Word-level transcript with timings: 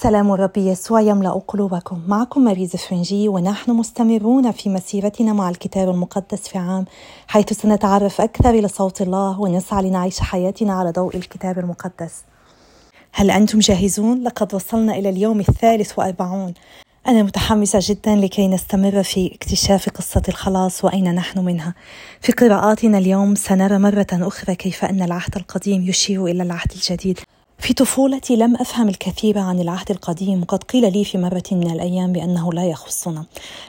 سلام 0.00 0.32
الرب 0.32 0.56
يسوع 0.56 1.00
يملأ 1.00 1.30
قلوبكم 1.30 2.02
معكم 2.08 2.44
ماريز 2.44 2.76
فرنجي 2.76 3.28
ونحن 3.28 3.70
مستمرون 3.70 4.52
في 4.52 4.68
مسيرتنا 4.68 5.32
مع 5.32 5.50
الكتاب 5.50 5.88
المقدس 5.88 6.48
في 6.48 6.58
عام 6.58 6.84
حيث 7.26 7.52
سنتعرف 7.52 8.20
أكثر 8.20 8.50
إلى 8.50 8.68
صوت 8.68 9.02
الله 9.02 9.40
ونسعى 9.40 9.82
لنعيش 9.82 10.20
حياتنا 10.20 10.72
على 10.72 10.90
ضوء 10.90 11.16
الكتاب 11.16 11.58
المقدس 11.58 12.24
هل 13.12 13.30
أنتم 13.30 13.58
جاهزون؟ 13.58 14.22
لقد 14.22 14.54
وصلنا 14.54 14.94
إلى 14.94 15.08
اليوم 15.08 15.40
الثالث 15.40 15.98
وأربعون 15.98 16.54
أنا 17.08 17.22
متحمسة 17.22 17.78
جدا 17.82 18.16
لكي 18.16 18.48
نستمر 18.48 19.02
في 19.02 19.34
اكتشاف 19.34 19.88
قصة 19.88 20.22
الخلاص 20.28 20.84
وأين 20.84 21.14
نحن 21.14 21.44
منها. 21.44 21.74
في 22.20 22.32
قراءاتنا 22.32 22.98
اليوم 22.98 23.34
سنرى 23.34 23.78
مرة 23.78 24.06
أخرى 24.12 24.54
كيف 24.54 24.84
أن 24.84 25.02
العهد 25.02 25.36
القديم 25.36 25.82
يشير 25.82 26.26
إلى 26.26 26.42
العهد 26.42 26.72
الجديد 26.72 27.18
في 27.58 27.74
طفولتي 27.74 28.36
لم 28.36 28.56
أفهم 28.56 28.88
الكثير 28.88 29.38
عن 29.38 29.60
العهد 29.60 29.90
القديم 29.90 30.42
وقد 30.42 30.64
قيل 30.64 30.92
لي 30.92 31.04
في 31.04 31.18
مرة 31.18 31.42
من 31.52 31.70
الأيام 31.70 32.12
بأنه 32.12 32.52
لا 32.52 32.64
يخصنا. 32.64 33.24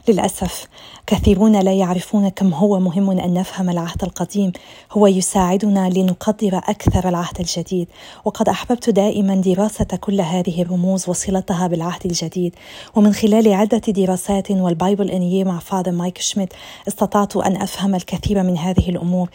للأسف 0.08 0.68
كثيرون 1.08 1.60
لا 1.60 1.74
يعرفون 1.74 2.30
كم 2.30 2.54
هو 2.54 2.80
مهم 2.80 3.10
أن 3.10 3.34
نفهم 3.34 3.70
العهد 3.70 4.04
القديم. 4.04 4.52
هو 4.92 5.08
يساعدنا 5.08 5.90
لنقدر 5.90 6.58
أكثر 6.58 7.10
العهد 7.10 7.40
الجديد. 7.40 7.88
وقد 8.26 8.50
أحببت 8.50 8.90
دائما 8.90 9.36
دراسه 9.36 9.86
كل 9.86 10.22
هذه 10.22 10.62
الرموز 10.62 11.10
وصلتها 11.10 11.68
بالعهد 11.68 12.06
الجديد. 12.06 12.56
ومن 12.96 13.14
خلال 13.14 13.54
عدة 13.54 13.78
دراسات 13.88 14.52
وال 14.52 14.69
Bible 14.69 15.12
in 15.12 15.48
مع 15.48 15.60
Father 15.60 15.92
مايك 15.92 16.18
شميت 16.18 16.54
استطعت 16.88 17.38
أن 17.38 17.62
أفهم 17.62 17.96
الكثير 17.96 18.44
من 18.44 18.58
هذه 18.58 18.90
الأمور. 18.90 19.30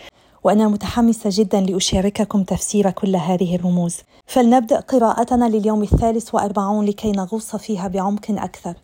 وأنا 0.44 0.68
متحمسة 0.68 1.30
جدا 1.32 1.60
لأشارككم 1.60 2.42
تفسير 2.42 2.90
كل 2.90 3.16
هذه 3.16 3.56
الرموز. 3.56 3.96
فلنبدأ 4.26 4.80
قراءتنا 4.80 5.48
لليوم 5.48 5.82
الثالث 5.82 6.34
وأربعون 6.34 6.84
لكي 6.84 7.12
نغوص 7.12 7.56
فيها 7.56 7.88
بعمق 7.88 8.26
أكثر. 8.30 8.74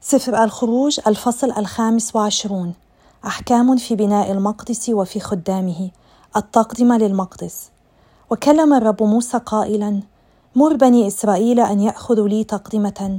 سفر 0.00 0.44
الخروج 0.44 1.00
الفصل 1.06 1.50
الخامس 1.50 2.16
وعشرون. 2.16 2.74
أحكام 3.26 3.76
في 3.76 3.94
بناء 3.94 4.30
المقدس 4.32 4.88
وفي 4.88 5.20
خدامه. 5.20 5.90
التقدمة 6.36 6.98
للمقدس. 6.98 7.70
وكلم 8.30 8.74
الرب 8.74 9.02
موسى 9.02 9.38
قائلا 9.38 10.00
مر 10.56 10.76
بني 10.76 11.06
إسرائيل 11.06 11.60
أن 11.60 11.80
يأخذوا 11.80 12.28
لي 12.28 12.44
تقدمة. 12.44 13.18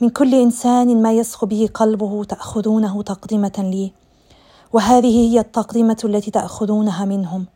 من 0.00 0.08
كل 0.08 0.34
إنسان 0.34 1.02
ما 1.02 1.12
يسخ 1.12 1.44
به 1.44 1.68
قلبه 1.74 2.24
تأخذونه 2.24 3.02
تقدمة 3.02 3.52
لي. 3.58 3.92
وهذه 4.72 5.32
هي 5.32 5.40
التقدمة 5.40 5.96
التي 6.04 6.30
تأخذونها 6.30 7.04
منهم. 7.04 7.46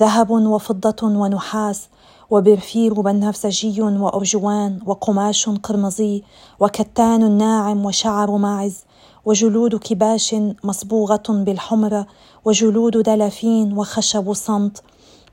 ذهب 0.00 0.30
وفضة 0.30 1.06
ونحاس 1.06 1.88
وبرفير 2.30 3.00
بنفسجي 3.00 3.82
وأرجوان 3.82 4.78
وقماش 4.86 5.48
قرمزي 5.48 6.22
وكتان 6.60 7.38
ناعم 7.38 7.84
وشعر 7.84 8.36
ماعز 8.36 8.76
وجلود 9.24 9.74
كباش 9.74 10.36
مصبوغة 10.64 11.22
بالحمره 11.28 12.06
وجلود 12.44 12.96
دلافين 12.96 13.78
وخشب 13.78 14.32
صمت 14.32 14.82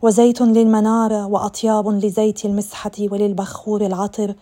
وزيت 0.02 0.42
للمناره 0.42 1.26
وأطياب 1.28 1.88
لزيت 1.88 2.46
المسحة 2.46 2.92
وللبخور 3.00 3.86
العطر 3.86 4.36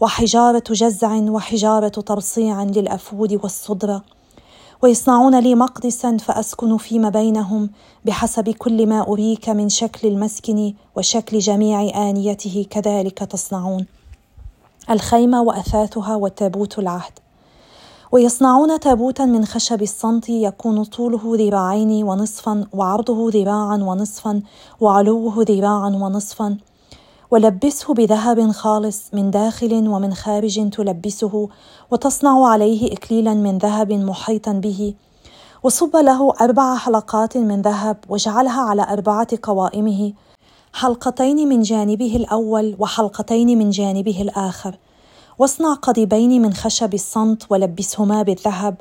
وحجارة 0.00 0.64
جزع 0.70 1.14
وحجارة 1.14 1.88
ترصيع 1.88 2.62
للأفود 2.62 3.40
والصدره 3.42 4.02
ويصنعون 4.82 5.38
لي 5.40 5.54
مقدسا 5.54 6.16
فأسكن 6.16 6.76
فيما 6.76 7.08
بينهم 7.08 7.70
بحسب 8.04 8.48
كل 8.48 8.86
ما 8.86 9.08
أريك 9.08 9.48
من 9.48 9.68
شكل 9.68 10.08
المسكن 10.08 10.74
وشكل 10.96 11.38
جميع 11.38 12.08
آنيته 12.10 12.66
كذلك 12.70 13.18
تصنعون. 13.18 13.86
الخيمة 14.90 15.42
وأثاثها 15.42 16.16
وتابوت 16.16 16.78
العهد. 16.78 17.12
ويصنعون 18.12 18.80
تابوتا 18.80 19.24
من 19.24 19.44
خشب 19.44 19.82
الصمت 19.82 20.28
يكون 20.28 20.84
طوله 20.84 21.20
ذراعين 21.24 22.04
ونصفا 22.04 22.66
وعرضه 22.72 23.30
ذراعا 23.30 23.76
ونصفا 23.76 24.42
وعلوه 24.80 25.44
ذراعا 25.48 25.88
ونصفا. 25.88 26.56
ولبسه 27.30 27.94
بذهب 27.94 28.50
خالص 28.50 29.02
من 29.12 29.30
داخل 29.30 29.88
ومن 29.88 30.14
خارج 30.14 30.70
تلبسه 30.70 31.48
وتصنع 31.90 32.48
عليه 32.48 32.92
اكليلا 32.92 33.34
من 33.34 33.58
ذهب 33.58 33.92
محيطا 33.92 34.52
به 34.52 34.94
وصب 35.62 35.96
له 35.96 36.34
أربع 36.40 36.76
حلقات 36.76 37.36
من 37.36 37.62
ذهب 37.62 37.96
واجعلها 38.08 38.60
على 38.60 38.82
أربعة 38.82 39.28
قوائمه 39.42 40.12
حلقتين 40.72 41.48
من 41.48 41.62
جانبه 41.62 42.16
الأول 42.16 42.76
وحلقتين 42.78 43.58
من 43.58 43.70
جانبه 43.70 44.22
الآخر. 44.22 44.78
واصنع 45.38 45.74
قضيبين 45.74 46.42
من 46.42 46.54
خشب 46.54 46.94
الصمت 46.94 47.46
ولبسهما 47.50 48.22
بالذهب 48.22 48.74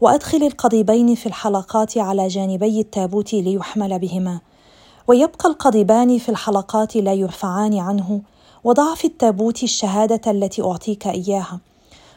وأدخل 0.00 0.42
القضيبين 0.42 1.14
في 1.14 1.26
الحلقات 1.26 1.98
على 1.98 2.28
جانبي 2.28 2.80
التابوت 2.80 3.34
ليحمل 3.34 3.98
بهما. 3.98 4.40
ويبقى 5.10 5.48
القضيبان 5.48 6.18
في 6.18 6.28
الحلقات 6.28 6.96
لا 6.96 7.12
يرفعان 7.12 7.78
عنه 7.78 8.20
وضع 8.64 8.94
في 8.94 9.06
التابوت 9.06 9.62
الشهادة 9.62 10.30
التي 10.30 10.62
أعطيك 10.62 11.06
إياها. 11.06 11.60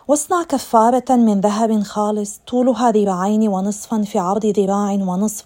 واصنع 0.08 0.44
كفارة 0.44 1.16
من 1.16 1.42
ذهب 1.42 1.84
خالص 1.84 2.40
طولها 2.48 2.92
ذراعين 2.92 3.48
ونصفا 3.48 4.02
في 4.02 4.20
عرض 4.20 4.46
ذراع 4.46 4.92
ونصف. 4.92 5.46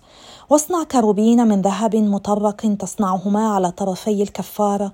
واصنع 0.49 0.83
كروبين 0.83 1.47
من 1.47 1.61
ذهب 1.61 1.95
مطرق 1.95 2.75
تصنعهما 2.79 3.49
على 3.49 3.71
طرفي 3.71 4.23
الكفارة. 4.23 4.91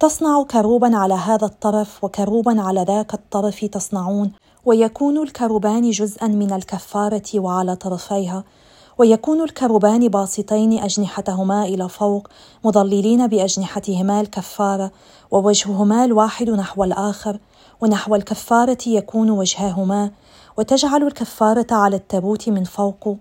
تصنع 0.00 0.42
كروبا 0.42 0.96
على 0.96 1.14
هذا 1.14 1.46
الطرف 1.46 2.04
وكروبا 2.04 2.60
على 2.60 2.84
ذاك 2.88 3.14
الطرف 3.14 3.64
تصنعون. 3.64 4.32
ويكون 4.64 5.22
الكروبان 5.22 5.90
جزءا 5.90 6.26
من 6.26 6.52
الكفارة 6.52 7.30
وعلى 7.34 7.76
طرفيها. 7.76 8.44
ويكون 8.98 9.40
الكربان 9.40 10.08
باسطين 10.08 10.78
أجنحتهما 10.78 11.62
إلى 11.62 11.88
فوق 11.88 12.28
مظللين 12.64 13.26
بأجنحتهما 13.26 14.20
الكفارة 14.20 14.90
ووجههما 15.30 16.04
الواحد 16.04 16.50
نحو 16.50 16.84
الآخر 16.84 17.38
ونحو 17.80 18.14
الكفارة 18.14 18.78
يكون 18.86 19.30
وجهاهما 19.30 20.10
وتجعل 20.56 21.02
الكفارة 21.02 21.66
على 21.70 21.96
التابوت 21.96 22.48
من 22.48 22.64
فوق 22.64 23.16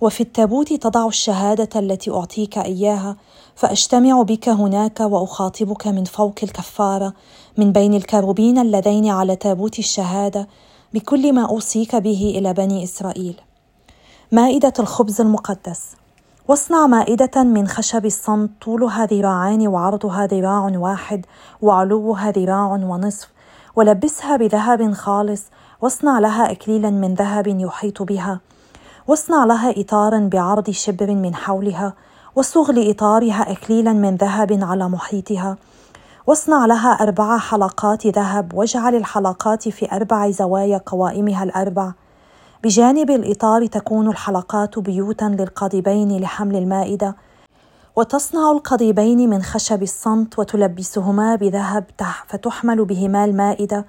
وفي 0.00 0.20
التابوت 0.20 0.72
تضع 0.72 1.06
الشهادة 1.06 1.80
التي 1.80 2.10
أعطيك 2.10 2.58
إياها 2.58 3.16
فأجتمع 3.54 4.22
بك 4.22 4.48
هناك 4.48 5.00
وأخاطبك 5.00 5.86
من 5.86 6.04
فوق 6.04 6.34
الكفارة 6.42 7.14
من 7.56 7.72
بين 7.72 7.94
الكروبين 7.94 8.58
اللذين 8.58 9.08
على 9.08 9.36
تابوت 9.36 9.78
الشهادة 9.78 10.48
بكل 10.94 11.32
ما 11.32 11.48
أوصيك 11.48 11.96
به 11.96 12.34
إلى 12.38 12.52
بني 12.52 12.84
إسرائيل. 12.84 13.51
مائدة 14.32 14.72
الخبز 14.78 15.20
المقدس. 15.20 15.96
واصنع 16.48 16.86
مائدة 16.86 17.42
من 17.42 17.68
خشب 17.68 18.06
الصمت 18.06 18.50
طولها 18.62 19.06
ذراعان 19.06 19.68
وعرضها 19.68 20.26
ذراع 20.26 20.78
واحد 20.78 21.26
وعلوها 21.62 22.30
ذراع 22.30 22.66
ونصف. 22.66 23.28
ولبسها 23.76 24.36
بذهب 24.36 24.92
خالص 24.92 25.42
واصنع 25.80 26.18
لها 26.18 26.52
إكليلا 26.52 26.90
من 26.90 27.14
ذهب 27.14 27.46
يحيط 27.46 28.02
بها. 28.02 28.40
واصنع 29.06 29.44
لها 29.44 29.80
إطارا 29.80 30.28
بعرض 30.32 30.70
شبر 30.70 31.14
من 31.14 31.34
حولها. 31.34 31.94
وصغ 32.36 32.72
لإطارها 32.72 33.52
إكليلا 33.52 33.92
من 33.92 34.16
ذهب 34.16 34.58
على 34.62 34.88
محيطها. 34.88 35.56
واصنع 36.26 36.66
لها 36.66 36.90
أربع 36.90 37.38
حلقات 37.38 38.06
ذهب 38.06 38.54
واجعل 38.54 38.94
الحلقات 38.94 39.68
في 39.68 39.92
أربع 39.92 40.30
زوايا 40.30 40.80
قوائمها 40.86 41.44
الأربع. 41.44 41.92
بجانب 42.62 43.10
الإطار 43.10 43.66
تكون 43.66 44.08
الحلقات 44.08 44.78
بيوتا 44.78 45.24
للقضيبين 45.24 46.20
لحمل 46.20 46.56
المائدة 46.56 47.16
وتصنع 47.96 48.50
القضيبين 48.52 49.30
من 49.30 49.42
خشب 49.42 49.82
الصمت 49.82 50.38
وتلبسهما 50.38 51.36
بذهب 51.36 51.84
فتحمل 52.26 52.84
بهما 52.84 53.24
المائدة. 53.24 53.86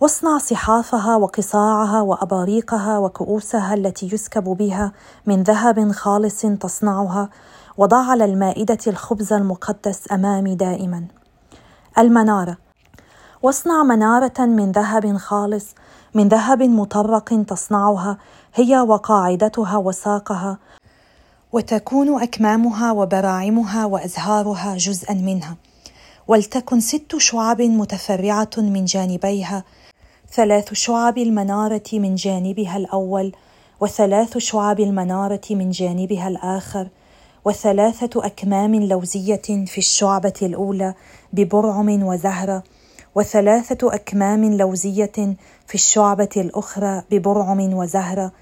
واصنع 0.00 0.38
صحافها 0.38 1.16
وقصاعها 1.16 2.00
وأباريقها 2.00 2.98
وكؤوسها 2.98 3.74
التي 3.74 4.10
يسكب 4.12 4.44
بها 4.44 4.92
من 5.26 5.42
ذهب 5.42 5.92
خالص 5.92 6.40
تصنعها 6.40 7.28
وضع 7.78 8.10
على 8.10 8.24
المائدة 8.24 8.78
الخبز 8.86 9.32
المقدس 9.32 10.12
أمامي 10.12 10.54
دائما. 10.54 11.04
المنارة. 11.98 12.56
واصنع 13.42 13.82
منارة 13.82 14.40
من 14.40 14.72
ذهب 14.72 15.16
خالص 15.16 15.74
من 16.14 16.28
ذهب 16.28 16.62
مطرق 16.62 17.44
تصنعها 17.48 18.18
هي 18.54 18.80
وقاعدتها 18.80 19.76
وساقها. 19.76 20.58
وتكون 21.52 22.22
أكمامها 22.22 22.92
وبراعمها 22.92 23.86
وأزهارها 23.86 24.76
جزءا 24.76 25.14
منها. 25.14 25.56
ولتكن 26.28 26.80
ست 26.80 27.16
شعب 27.16 27.62
متفرعة 27.62 28.50
من 28.56 28.84
جانبيها 28.84 29.64
ثلاث 30.32 30.72
شعب 30.72 31.18
المنارة 31.18 31.90
من 31.92 32.14
جانبها 32.14 32.76
الأول 32.76 33.32
وثلاث 33.80 34.38
شعب 34.38 34.80
المنارة 34.80 35.40
من 35.50 35.70
جانبها 35.70 36.28
الآخر 36.28 36.88
وثلاثة 37.44 38.26
أكمام 38.26 38.74
لوزية 38.74 39.66
في 39.66 39.78
الشعبة 39.78 40.32
الأولى 40.42 40.94
ببرعم 41.32 42.02
وزهرة. 42.02 42.62
وثلاثة 43.14 43.94
أكمام 43.94 44.54
لوزية 44.54 45.36
في 45.66 45.74
الشعبة 45.74 46.28
الأخرى 46.36 47.02
ببرعم 47.10 47.74
وزهرة 47.74 48.32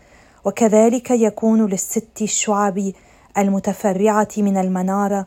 وكذلك 0.44 1.10
يكون 1.10 1.66
للست 1.66 2.22
الشعب 2.22 2.92
المتفرعة 3.38 4.28
من 4.38 4.56
المنارة 4.56 5.26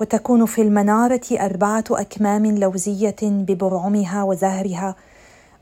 وتكون 0.00 0.46
في 0.46 0.62
المنارة 0.62 1.20
أربعة 1.32 1.84
أكمام 1.90 2.46
لوزية 2.46 3.16
ببرعمها 3.22 4.22
وزهرها 4.22 4.96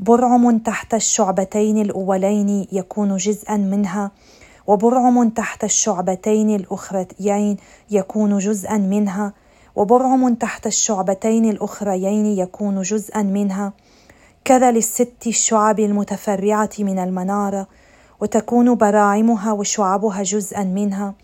برعم 0.00 0.58
تحت 0.58 0.94
الشعبتين 0.94 1.82
الأولين 1.82 2.66
يكون 2.72 3.16
جزءا 3.16 3.56
منها 3.56 4.10
وبرعم 4.66 5.28
تحت 5.28 5.64
الشعبتين 5.64 6.54
الأخريين 6.54 7.56
يكون 7.90 8.38
جزءا 8.38 8.76
منها 8.76 9.32
وبرعم 9.80 10.34
تحت 10.34 10.66
الشعبتين 10.66 11.50
الأخريين 11.50 12.26
يكون 12.26 12.82
جزءا 12.82 13.22
منها. 13.22 13.72
كذا 14.44 14.70
للست 14.70 15.26
الشعب 15.26 15.80
المتفرعة 15.80 16.70
من 16.78 16.98
المنارة 16.98 17.66
وتكون 18.20 18.74
براعمها 18.74 19.52
وشعبها 19.52 20.22
جزءا 20.22 20.64
منها. 20.64 21.14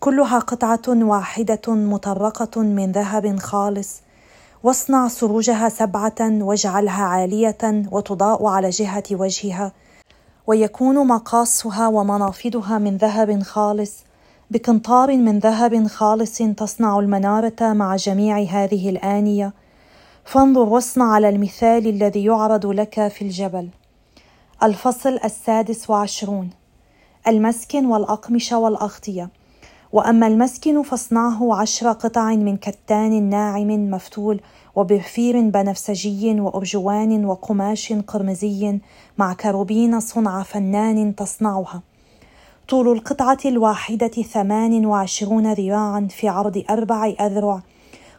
كلها 0.00 0.38
قطعة 0.38 0.82
واحدة 0.88 1.60
مطرقة 1.68 2.62
من 2.62 2.92
ذهب 2.92 3.38
خالص. 3.38 4.00
واصنع 4.62 5.08
سروجها 5.08 5.68
سبعة 5.68 6.20
واجعلها 6.20 7.04
عالية 7.04 7.82
وتضاء 7.92 8.46
على 8.46 8.70
جهة 8.70 9.04
وجهها. 9.12 9.72
ويكون 10.46 11.06
مقاصها 11.06 11.88
ومنافذها 11.88 12.78
من 12.78 12.96
ذهب 12.96 13.42
خالص. 13.42 14.07
بقنطار 14.50 15.16
من 15.16 15.38
ذهب 15.38 15.86
خالص 15.86 16.38
تصنع 16.38 16.98
المنارة 16.98 17.72
مع 17.72 17.96
جميع 17.96 18.38
هذه 18.38 18.90
الآنية. 18.90 19.52
فانظر 20.24 20.68
واصنع 20.68 21.12
على 21.12 21.28
المثال 21.28 21.86
الذي 21.86 22.24
يعرض 22.24 22.66
لك 22.66 23.08
في 23.08 23.22
الجبل. 23.22 23.68
الفصل 24.62 25.18
السادس 25.24 25.90
وعشرون. 25.90 26.50
المسكن 27.26 27.86
والأقمشة 27.86 28.58
والأغطية. 28.58 29.30
وأما 29.92 30.26
المسكن 30.26 30.82
فاصنعه 30.82 31.60
عشر 31.60 31.92
قطع 31.92 32.34
من 32.34 32.56
كتان 32.56 33.22
ناعم 33.22 33.90
مفتول 33.90 34.40
وبرفير 34.76 35.40
بنفسجي 35.40 36.40
وأرجوان 36.40 37.24
وقماش 37.24 37.92
قرمزي 37.92 38.78
مع 39.18 39.34
كروبين 39.34 40.00
صنع 40.00 40.42
فنان 40.42 41.14
تصنعها. 41.14 41.87
طول 42.68 42.92
القطعة 42.92 43.38
الواحدة 43.44 44.08
ثمان 44.08 44.86
وعشرون 44.86 45.52
ذراعا 45.52 46.08
في 46.10 46.28
عرض 46.28 46.64
أربع 46.70 47.14
أذرع. 47.20 47.60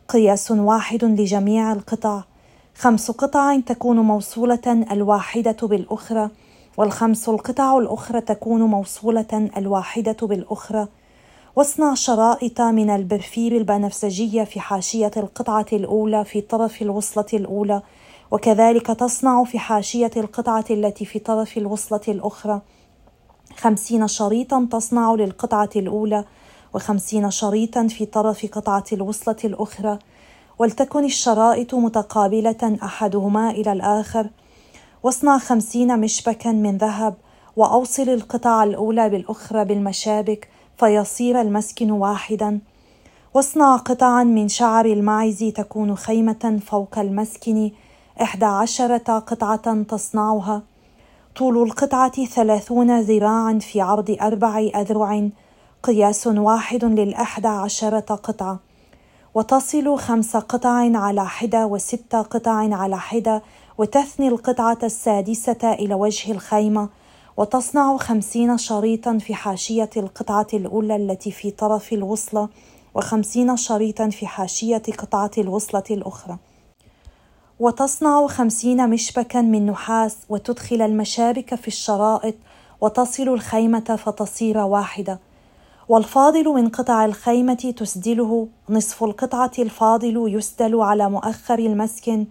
قياس 0.07 0.51
واحد 0.51 1.03
لجميع 1.05 1.73
القطع. 1.73 2.23
خمس 2.75 3.11
قطع 3.11 3.59
تكون 3.59 3.99
موصولة 3.99 4.85
الواحدة 4.91 5.57
بالأخرى 5.61 6.29
والخمس 6.77 7.29
القطع 7.29 7.77
الأخرى 7.77 8.21
تكون 8.21 8.61
موصولة 8.61 9.49
الواحدة 9.57 10.17
بالأخرى. 10.27 10.87
واصنع 11.55 11.93
شرائط 11.93 12.61
من 12.61 12.89
البرفير 12.89 13.57
البنفسجية 13.57 14.43
في 14.43 14.59
حاشية 14.59 15.11
القطعة 15.17 15.67
الأولى 15.73 16.25
في 16.25 16.41
طرف 16.41 16.81
الوصلة 16.81 17.27
الأولى 17.33 17.81
وكذلك 18.31 18.87
تصنع 18.87 19.43
في 19.43 19.59
حاشية 19.59 20.11
القطعة 20.17 20.65
التي 20.69 21.05
في 21.05 21.19
طرف 21.19 21.57
الوصلة 21.57 22.01
الأخرى. 22.07 22.61
خمسين 23.59 24.07
شريطا 24.07 24.67
تصنع 24.71 25.13
للقطعة 25.13 25.69
الأولى 25.75 26.25
وخمسين 26.73 27.31
شريطا 27.31 27.87
في 27.87 28.05
طرف 28.05 28.45
قطعة 28.45 28.83
الوصلة 28.93 29.35
الأخرى. 29.43 29.99
ولتكن 30.59 31.05
الشرائط 31.05 31.75
متقابلة 31.75 32.77
أحدهما 32.83 33.49
إلى 33.51 33.71
الآخر. 33.71 34.29
واصنع 35.03 35.37
خمسين 35.37 35.99
مشبكا 35.99 36.51
من 36.51 36.77
ذهب 36.77 37.15
وأوصل 37.55 38.09
القطع 38.09 38.63
الأولى 38.63 39.09
بالأخرى 39.09 39.65
بالمشابك 39.65 40.49
فيصير 40.77 41.41
المسكن 41.41 41.91
واحدا. 41.91 42.59
واصنع 43.33 43.75
قطعا 43.75 44.23
من 44.23 44.47
شعر 44.47 44.85
الماعز 44.85 45.43
تكون 45.43 45.95
خيمة 45.95 46.59
فوق 46.65 46.99
المسكن 46.99 47.71
إحدى 48.21 48.45
عشرة 48.45 49.19
قطعة 49.19 49.83
تصنعها. 49.83 50.61
طول 51.39 51.63
القطعة 51.63 52.25
ثلاثون 52.25 53.01
ذراعا 53.01 53.59
في 53.59 53.81
عرض 53.81 54.17
أربع 54.21 54.59
أذرع. 54.75 55.29
قياس 55.83 56.27
واحد 56.27 56.85
للأحدى 56.85 57.47
عشرة 57.47 58.15
قطعة. 58.15 58.59
وتصل 59.33 59.97
خمس 59.97 60.37
قطع 60.37 60.97
على 60.97 61.25
حدة 61.25 61.65
وست 61.65 62.15
قطع 62.15 62.75
على 62.75 62.97
حدة 62.97 63.41
وتثني 63.77 64.27
القطعة 64.27 64.77
السادسة 64.83 65.73
إلى 65.73 65.93
وجه 65.93 66.31
الخيمة. 66.31 66.89
وتصنع 67.37 67.97
خمسين 67.97 68.57
شريطا 68.57 69.17
في 69.17 69.33
حاشية 69.35 69.89
القطعة 69.97 70.47
الأولى 70.53 70.95
التي 70.95 71.31
في 71.31 71.51
طرف 71.51 71.93
الوصلة 71.93 72.49
وخمسين 72.95 73.57
شريطا 73.57 74.09
في 74.09 74.27
حاشية 74.27 74.83
قطعة 74.97 75.31
الوصلة 75.37 75.83
الأخرى. 75.91 76.37
وتصنع 77.59 78.27
خمسين 78.27 78.89
مشبكا 78.89 79.41
من 79.41 79.65
نحاس 79.65 80.17
وتدخل 80.29 80.81
المشابك 80.81 81.55
في 81.55 81.67
الشرائط 81.67 82.35
وتصل 82.81 83.23
الخيمة 83.23 83.79
فتصير 83.79 84.57
واحدة. 84.57 85.19
والفاضل 85.89 86.45
من 86.49 86.69
قطع 86.69 87.05
الخيمة 87.05 87.73
تسدله 87.77 88.47
نصف 88.69 89.03
القطعة 89.03 89.51
الفاضل 89.59 90.35
يسدل 90.35 90.81
على 90.81 91.09
مؤخر 91.09 91.59
المسكن. 91.59 92.25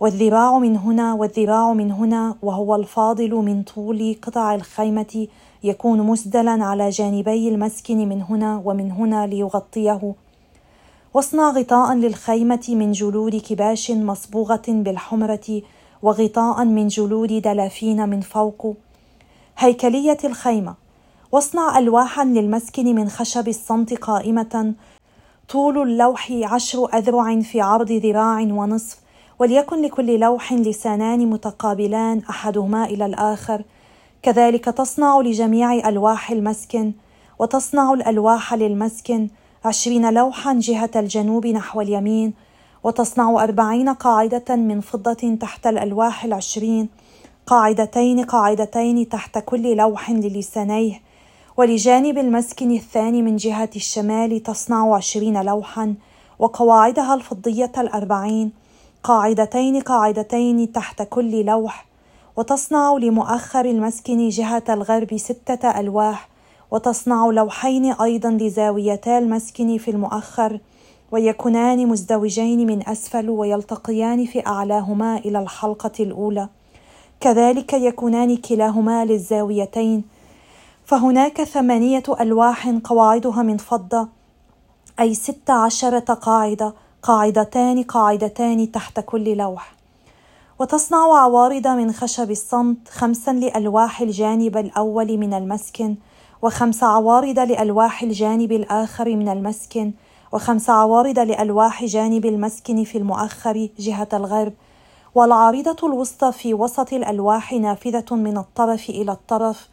والذراع 0.00 0.58
من 0.58 0.76
هنا 0.76 1.14
والذراع 1.14 1.72
من 1.72 1.92
هنا 1.92 2.34
وهو 2.42 2.74
الفاضل 2.74 3.34
من 3.34 3.62
طول 3.62 4.16
قطع 4.22 4.54
الخيمة 4.54 5.26
يكون 5.64 6.00
مسدلا 6.02 6.64
على 6.64 6.90
جانبي 6.90 7.48
المسكن 7.48 8.08
من 8.08 8.22
هنا 8.22 8.62
ومن 8.64 8.90
هنا 8.92 9.26
ليغطيه. 9.26 10.14
واصنع 11.14 11.50
غطاء 11.50 11.94
للخيمة 11.94 12.66
من 12.68 12.92
جلود 12.92 13.36
كباش 13.36 13.90
مصبوغة 13.90 14.62
بالحمرة 14.68 15.62
وغطاء 16.02 16.64
من 16.64 16.88
جلود 16.88 17.32
دلافين 17.42 18.08
من 18.08 18.20
فوق 18.20 18.76
هيكلية 19.58 20.18
الخيمة. 20.24 20.74
واصنع 21.32 21.78
ألواحا 21.78 22.24
للمسكن 22.24 22.94
من 22.94 23.08
خشب 23.08 23.48
الصمت 23.48 23.94
قائمة 23.94 24.74
طول 25.48 25.82
اللوح 25.82 26.32
عشر 26.32 26.94
أذرع 26.94 27.40
في 27.40 27.60
عرض 27.60 27.92
ذراع 27.92 28.40
ونصف 28.40 28.98
وليكن 29.38 29.82
لكل 29.82 30.18
لوح 30.18 30.52
لسانان 30.52 31.26
متقابلان 31.26 32.22
أحدهما 32.30 32.84
إلى 32.84 33.06
الآخر. 33.06 33.62
كذلك 34.22 34.64
تصنع 34.64 35.20
لجميع 35.20 35.88
ألواح 35.88 36.30
المسكن 36.30 36.92
وتصنع 37.38 37.92
الألواح 37.92 38.54
للمسكن 38.54 39.28
عشرين 39.64 40.14
لوحا 40.14 40.54
جهة 40.54 40.90
الجنوب 40.96 41.46
نحو 41.46 41.80
اليمين 41.80 42.34
وتصنع 42.84 43.42
أربعين 43.44 43.88
قاعدة 43.88 44.56
من 44.56 44.80
فضة 44.80 45.36
تحت 45.40 45.66
الألواح 45.66 46.24
العشرين 46.24 46.88
قاعدتين 47.46 48.24
قاعدتين 48.24 49.08
تحت 49.08 49.38
كل 49.38 49.76
لوح 49.76 50.10
للسانيه 50.10 51.00
ولجانب 51.56 52.18
المسكن 52.18 52.70
الثاني 52.70 53.22
من 53.22 53.36
جهة 53.36 53.70
الشمال 53.76 54.42
تصنع 54.42 54.94
عشرين 54.94 55.42
لوحا 55.42 55.94
وقواعدها 56.38 57.14
الفضية 57.14 57.72
الأربعين 57.78 58.52
قاعدتين 59.02 59.80
قاعدتين 59.80 60.72
تحت 60.72 61.02
كل 61.02 61.44
لوح 61.44 61.86
وتصنع 62.36 62.92
لمؤخر 62.92 63.64
المسكن 63.64 64.28
جهة 64.28 64.64
الغرب 64.68 65.16
ستة 65.16 65.80
ألواح 65.80 66.29
وتصنع 66.70 67.26
لوحين 67.26 67.92
أيضا 67.92 68.30
لزاويتا 68.30 69.18
المسكن 69.18 69.78
في 69.78 69.90
المؤخر 69.90 70.60
ويكونان 71.12 71.86
مزدوجين 71.86 72.66
من 72.66 72.88
أسفل 72.88 73.30
ويلتقيان 73.30 74.26
في 74.26 74.46
أعلاهما 74.46 75.18
إلى 75.18 75.38
الحلقة 75.38 75.92
الأولى. 76.00 76.48
كذلك 77.20 77.72
يكونان 77.72 78.36
كلاهما 78.36 79.04
للزاويتين. 79.04 80.04
فهناك 80.84 81.44
ثمانية 81.44 82.02
ألواح 82.20 82.68
قواعدها 82.84 83.42
من 83.42 83.56
فضة 83.56 84.08
أي 85.00 85.14
ست 85.14 85.50
عشرة 85.50 86.14
قاعدة 86.14 86.74
قاعدتان 87.02 87.82
قاعدتان 87.82 88.72
تحت 88.72 89.00
كل 89.00 89.36
لوح. 89.36 89.72
وتصنع 90.58 91.22
عوارض 91.22 91.66
من 91.66 91.92
خشب 91.92 92.30
الصمت 92.30 92.88
خمسا 92.88 93.32
لألواح 93.32 94.00
الجانب 94.00 94.56
الأول 94.56 95.18
من 95.18 95.34
المسكن 95.34 95.96
وخمس 96.42 96.82
عوارض 96.82 97.38
لألواح 97.38 98.02
الجانب 98.02 98.52
الآخر 98.52 99.16
من 99.16 99.28
المسكن 99.28 99.92
وخمس 100.32 100.70
عوارض 100.70 101.18
لألواح 101.18 101.84
جانب 101.84 102.26
المسكن 102.26 102.84
في 102.84 102.98
المؤخر 102.98 103.68
جهة 103.78 104.08
الغرب. 104.12 104.52
والعارضة 105.14 105.76
الوسطى 105.88 106.32
في 106.32 106.54
وسط 106.54 106.92
الألواح 106.92 107.52
نافذة 107.52 108.04
من 108.16 108.38
الطرف 108.38 108.90
إلى 108.90 109.12
الطرف. 109.12 109.68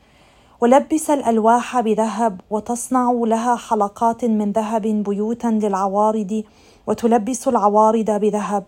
ولبس 0.62 1.10
الألواح 1.10 1.80
بذهب 1.80 2.42
وتصنع 2.50 3.12
لها 3.12 3.56
حلقات 3.56 4.26
من 4.26 4.52
ذهب 4.52 4.82
بيوتا 4.82 5.48
للعوارض 5.48 6.44
وتلبس 6.88 7.48
العوارض 7.48 8.12
بذهب. 8.12 8.64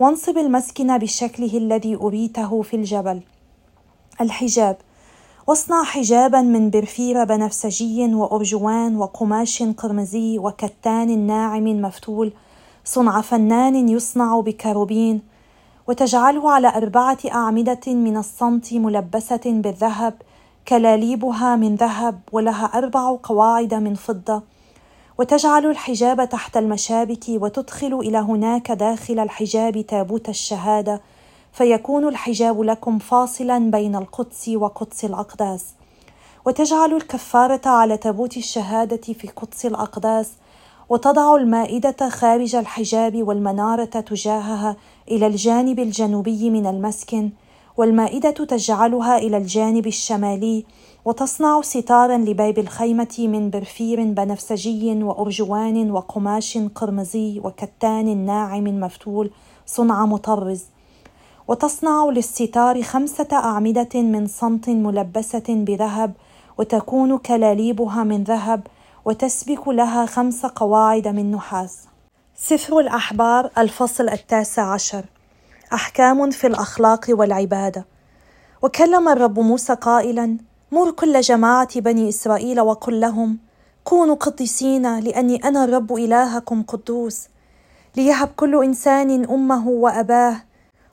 وانصب 0.00 0.38
المسكن 0.38 0.98
بشكله 0.98 1.58
الذي 1.58 1.96
أريته 1.96 2.62
في 2.62 2.76
الجبل. 2.76 3.20
الحجاب. 4.20 4.76
واصنع 5.50 5.84
حجابا 5.84 6.40
من 6.40 6.70
برفير 6.70 7.24
بنفسجي 7.24 8.14
وأرجوان 8.14 8.96
وقماش 8.96 9.62
قرمزي 9.62 10.38
وكتان 10.38 11.18
ناعم 11.26 11.64
مفتول 11.64 12.32
صنع 12.84 13.20
فنان 13.20 13.88
يصنع 13.88 14.40
بكروبين. 14.40 15.22
وتجعله 15.88 16.50
على 16.50 16.68
أربعة 16.68 17.18
أعمدة 17.32 17.80
من 17.86 18.16
الصمت 18.16 18.74
ملبسة 18.74 19.40
بالذهب 19.46 20.14
كلاليبها 20.68 21.56
من 21.56 21.74
ذهب 21.74 22.20
ولها 22.32 22.64
أربع 22.64 23.16
قواعد 23.22 23.74
من 23.74 23.94
فضة. 23.94 24.42
وتجعل 25.18 25.66
الحجاب 25.66 26.28
تحت 26.28 26.56
المشابك 26.56 27.24
وتدخل 27.28 27.94
إلى 27.94 28.18
هناك 28.18 28.72
داخل 28.72 29.18
الحجاب 29.18 29.86
تابوت 29.86 30.28
الشهادة. 30.28 31.00
فيكون 31.52 32.08
الحجاب 32.08 32.60
لكم 32.60 32.98
فاصلا 32.98 33.70
بين 33.70 33.96
القدس 33.96 34.48
وقدس 34.48 35.04
الأقداس. 35.04 35.64
وتجعل 36.46 36.94
الكفارة 36.94 37.68
على 37.68 37.96
تابوت 37.96 38.36
الشهادة 38.36 39.12
في 39.12 39.28
قدس 39.28 39.66
الأقداس 39.66 40.32
وتضع 40.88 41.36
المائدة 41.36 42.08
خارج 42.08 42.56
الحجاب 42.56 43.28
والمنارة 43.28 43.84
تجاهها 43.84 44.76
إلى 45.10 45.26
الجانب 45.26 45.78
الجنوبي 45.78 46.50
من 46.50 46.66
المسكن 46.66 47.30
والمائدة 47.76 48.30
تجعلها 48.30 49.18
إلى 49.18 49.36
الجانب 49.36 49.86
الشمالي 49.86 50.64
وتصنع 51.04 51.60
ستارا 51.62 52.16
لباب 52.16 52.58
الخيمة 52.58 53.16
من 53.18 53.50
برفير 53.50 54.04
بنفسجي 54.04 55.02
وأرجوان 55.02 55.90
وقماش 55.90 56.58
قرمزي 56.58 57.40
وكتان 57.44 58.16
ناعم 58.26 58.64
مفتول 58.64 59.30
صنع 59.66 60.06
مطرز. 60.06 60.64
وتصنع 61.50 62.04
للستار 62.04 62.82
خمسة 62.82 63.28
أعمدة 63.32 63.88
من 63.94 64.26
صمت 64.26 64.68
ملبسة 64.68 65.44
بذهب 65.48 66.12
وتكون 66.58 67.18
كلاليبها 67.18 68.04
من 68.04 68.24
ذهب 68.24 68.66
وتسبك 69.04 69.68
لها 69.68 70.06
خمس 70.06 70.46
قواعد 70.46 71.08
من 71.08 71.30
نحاس. 71.30 71.78
سفر 72.36 72.78
الأحبار 72.78 73.50
الفصل 73.58 74.08
التاسع 74.08 74.72
عشر. 74.72 75.04
أحكام 75.72 76.30
في 76.30 76.46
الأخلاق 76.46 77.06
والعبادة. 77.08 77.86
وكلم 78.62 79.08
الرب 79.08 79.38
موسى 79.38 79.74
قائلا 79.74 80.36
مر 80.72 80.90
كل 80.90 81.20
جماعة 81.20 81.80
بني 81.80 82.08
إسرائيل 82.08 82.60
وقل 82.60 83.00
لهم 83.00 83.38
كونوا 83.84 84.14
قديسين 84.14 84.98
لأني 84.98 85.36
أنا 85.36 85.64
الرب 85.64 85.92
إلهكم 85.92 86.62
قدوس. 86.62 87.28
ليهب 87.96 88.28
كل 88.36 88.64
إنسان 88.64 89.24
أمه 89.24 89.68
وأباه 89.68 90.49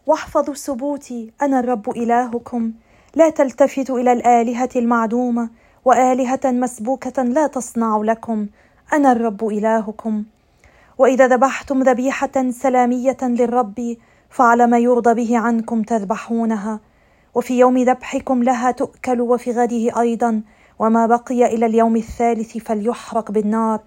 واحفظوا 0.08 0.54
سبوتي 0.54 1.32
أنا 1.42 1.60
الرب 1.60 1.90
إلهكم. 1.90 2.72
لا 3.16 3.30
تلتفتوا 3.30 4.00
إلى 4.00 4.12
الآلهة 4.12 4.70
المعدومة 4.76 5.50
وآلهة 5.86 6.40
مسبوكة 6.46 7.24
لا 7.24 7.48
تصنع 7.48 7.98
لكم. 7.98 8.48
أنا 8.94 9.12
الرب 9.12 9.48
إلهكم. 9.48 10.24
وإذا 10.98 11.28
ذبحتم 11.28 11.84
ذبيحة 11.84 12.50
سلامية 12.50 13.18
للرب 13.22 13.98
فعلى 14.30 14.68
ما 14.68 14.80
يرضى 14.80 15.14
به 15.14 15.38
عنكم 15.38 15.82
تذبحونها. 15.82 16.80
وفي 17.36 17.60
يوم 17.60 17.78
ذبحكم 17.78 18.44
لها 18.44 18.72
تؤكل 18.72 19.22
وفي 19.22 19.52
غده 19.52 20.02
أيضا. 20.02 20.42
وما 20.80 21.08
بقي 21.08 21.46
إلى 21.46 21.66
اليوم 21.66 21.96
الثالث 21.96 22.58
فليحرق 22.58 23.32
بالنار. 23.32 23.80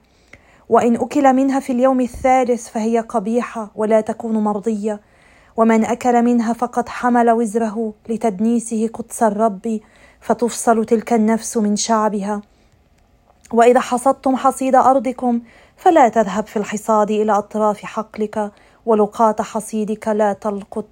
وإن 0.69 0.97
أكل 0.97 1.33
منها 1.33 1.61
في 1.61 1.73
اليوم 1.73 2.01
الثالث 2.01 2.69
فهي 2.69 2.99
قبيحة 2.99 3.71
ولا 3.75 4.01
تكون 4.01 4.45
مرضية. 4.45 5.01
ومن 5.61 5.85
أكل 5.85 6.23
منها 6.23 6.53
فقد 6.53 6.89
حمل 6.89 7.31
وزره 7.31 7.93
لتدنيسه 8.09 8.89
قدس 8.95 9.23
الرب 9.23 9.81
فتفصل 10.21 10.85
تلك 10.85 11.13
النفس 11.13 11.57
من 11.57 11.77
شعبها. 11.77 12.41
وإذا 13.53 13.81
حصدتم 13.81 14.37
حصيد 14.37 14.75
أرضكم 14.75 15.41
فلا 15.77 16.09
تذهب 16.09 16.47
في 16.47 16.57
الحصاد 16.57 17.11
إلى 17.11 17.33
أطراف 17.33 17.85
حقلك 17.85 18.53
ولقاط 18.87 19.43
حصيدك 19.43 20.09
لا 20.09 20.33
تلقط. 20.33 20.85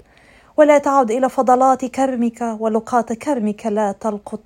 ولا 0.57 0.79
تعد 0.79 1.11
إلى 1.11 1.29
فضلات 1.29 1.85
كرمك 1.85 2.57
ولقاط 2.61 3.13
كرمك 3.13 3.67
لا 3.67 3.93
تلقط. 3.93 4.41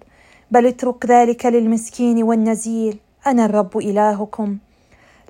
بل 0.50 0.67
اترك 0.67 1.07
ذلك 1.07 1.47
للمسكين 1.47 2.23
والنزيل 2.23 2.99
أنا 3.26 3.45
الرب 3.45 3.79
إلهكم. 3.79 4.59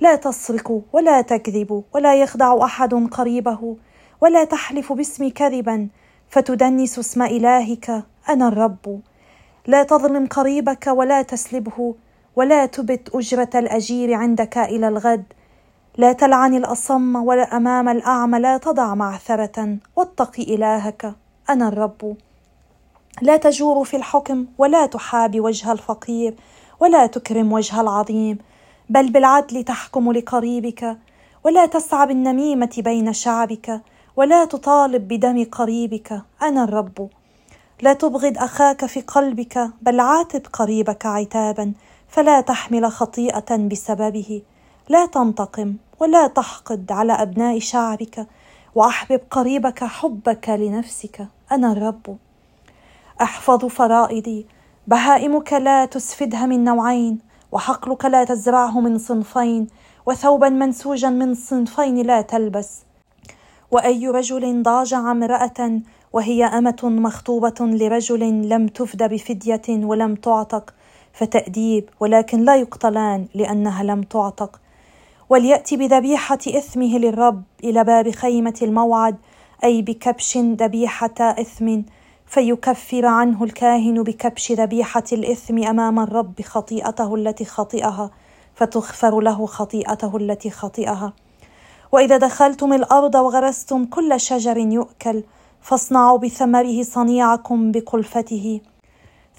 لا 0.01 0.15
تسرقوا 0.15 0.81
ولا 0.93 1.21
تكذبوا 1.21 1.83
ولا 1.95 2.15
يخدع 2.15 2.65
أحد 2.65 2.95
قريبه. 2.95 3.77
ولا 4.23 4.45
تحلف 4.45 4.93
باسمي 4.93 5.31
كذبا 5.31 5.89
فتدنس 6.31 6.99
اسم 6.99 7.23
إلهك. 7.23 8.05
أنا 8.29 8.49
الرب. 8.49 9.01
لا 9.67 9.83
تظلم 9.83 10.27
قريبك 10.27 10.87
ولا 10.87 11.23
تسلبه 11.23 11.95
ولا 12.37 12.67
تبت 12.67 13.11
أجرة 13.15 13.51
الأجير 13.55 14.15
عندك 14.15 14.59
إلى 14.59 14.89
الغد. 14.89 15.25
لا 15.97 16.13
تلعن 16.13 16.55
الأصم 16.55 17.17
ولا 17.17 17.57
أمام 17.57 17.89
الأعمى 17.89 18.39
لا 18.39 18.59
تضع 18.59 18.95
معثرة 18.95 19.77
واتق 19.97 20.33
إلهك. 20.39 21.15
أنا 21.51 21.69
الرب. 21.69 22.17
لا 23.23 23.37
تجور 23.37 23.85
في 23.85 23.97
الحكم 23.97 24.47
ولا 24.59 24.87
تحابي 24.87 25.41
وجه 25.41 25.73
الفقير 25.73 26.35
ولا 26.81 27.07
تكرم 27.07 27.53
وجه 27.53 27.81
العظيم. 27.81 28.39
بل 28.91 29.11
بالعدل 29.11 29.65
تحكم 29.65 30.13
لقريبك 30.13 30.99
ولا 31.45 31.67
تسعى 31.67 32.07
بالنميمة 32.07 32.75
بين 32.79 33.13
شعبك. 33.13 33.81
ولا 34.17 34.45
تطالب 34.45 35.09
بدم 35.09 35.45
قريبك. 35.45 36.23
أنا 36.43 36.65
الرب. 36.65 37.09
لا 37.83 37.93
تبغض 37.93 38.39
أخاك 38.39 38.87
في 38.87 39.01
قلبك 39.01 39.71
بل 39.83 40.01
عاتب 40.01 40.43
قريبك 40.53 41.07
عتابا 41.07 41.73
فلا 42.09 42.41
تحمل 42.41 42.93
خطيئة 42.93 43.57
بسببه. 43.57 44.43
لا 44.89 45.07
تنتقم 45.07 45.75
ولا 46.01 46.27
تحقد 46.27 46.93
على 46.93 47.13
أبناء 47.13 47.59
شعبك 47.59 48.27
وأحبب 48.75 49.21
قريبك 49.31 49.85
حبك 49.85 50.49
لنفسك. 50.49 51.27
أنا 51.53 51.73
الرب. 51.73 52.17
أحفظ 53.21 53.65
فرائضي. 53.65 54.47
بهائمك 54.87 55.53
لا 55.53 55.85
تسفدها 55.85 56.47
من 56.47 56.65
نوعين 56.65 57.19
وحقلك 57.53 58.05
لا 58.05 58.25
تزرعه 58.25 58.81
من 58.81 58.99
صنفين 58.99 59.67
وثوبا 60.07 60.49
منسوجا 60.49 61.11
من 61.11 61.35
صنفين 61.35 62.03
لا 62.07 62.21
تلبس. 62.21 62.83
وأي 63.73 64.09
رجل 64.09 64.63
ضاجع 64.63 65.11
امرأة 65.11 65.81
وهي 66.13 66.45
أمة 66.45 66.79
مخطوبة 66.83 67.55
لرجل 67.61 68.49
لم 68.49 68.69
تفد 68.69 69.03
بفدية 69.03 69.63
ولم 69.69 70.15
تعتق 70.15 70.75
فتأديب 71.13 71.89
ولكن 72.01 72.45
لا 72.45 72.57
يقتلان 72.57 73.27
لأنها 73.35 73.83
لم 73.83 74.03
تعتق. 74.03 74.61
وليأتي 75.31 75.77
بذبيحة 75.77 76.39
إثمه 76.49 76.99
للرب 76.99 77.43
إلى 77.65 77.85
باب 77.85 78.11
خيمة 78.11 78.55
الموعد 78.63 79.17
أي 79.65 79.83
بكبش 79.83 80.39
ذبيحة 80.39 81.15
إثم 81.21 81.83
فيكفر 82.27 83.07
عنه 83.07 83.45
الكاهن 83.45 84.03
بكبش 84.03 84.53
ذبيحة 84.53 85.05
الإثم 85.13 85.65
أمام 85.65 86.01
الرب 86.01 86.43
خطيئته 86.43 87.15
التي 87.15 87.45
خطئها 87.45 88.11
فتغفر 88.55 89.21
له 89.21 89.47
خطيئته 89.47 90.17
التي 90.17 90.51
خطئها. 90.51 91.13
وإذا 91.93 92.17
دخلتم 92.17 92.73
الأرض 92.73 93.15
وغرستم 93.15 93.85
كل 93.85 94.21
شجر 94.21 94.57
يؤكل 94.57 95.23
فاصنعوا 95.61 96.19
بثمره 96.19 96.83
صنيعكم 96.83 97.73
بقلفته. 97.73 98.61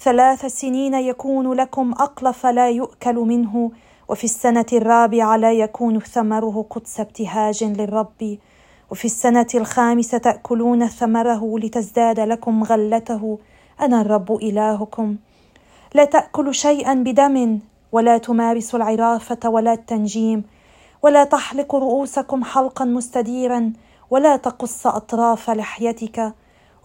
ثلاث 0.00 0.46
سنين 0.46 0.94
يكون 0.94 1.52
لكم 1.52 1.92
أقلف 1.92 2.46
لا 2.46 2.70
يؤكل 2.70 3.14
منه 3.14 3.70
وفي 4.08 4.24
السنة 4.24 4.66
الرابعة 4.72 5.36
لا 5.36 5.52
يكون 5.52 6.00
ثمره 6.00 6.66
قدس 6.70 7.00
ابتهاج 7.00 7.64
للرب. 7.64 8.38
وفي 8.90 9.04
السنة 9.04 9.46
الخامسة 9.54 10.18
تأكلون 10.18 10.86
ثمره 10.86 11.58
لتزداد 11.58 12.20
لكم 12.20 12.64
غلته. 12.64 13.38
أنا 13.80 14.00
الرب 14.00 14.32
إلهكم. 14.32 15.16
لا 15.94 16.04
تأكل 16.04 16.54
شيئا 16.54 16.94
بدم 16.94 17.58
ولا 17.92 18.18
تمارس 18.18 18.74
العرافة 18.74 19.48
ولا 19.48 19.72
التنجيم. 19.72 20.44
ولا 21.04 21.24
تحلق 21.24 21.74
رؤوسكم 21.74 22.44
حلقا 22.44 22.84
مستديرا 22.84 23.72
ولا 24.10 24.36
تقص 24.36 24.86
أطراف 24.86 25.50
لحيتك. 25.50 26.34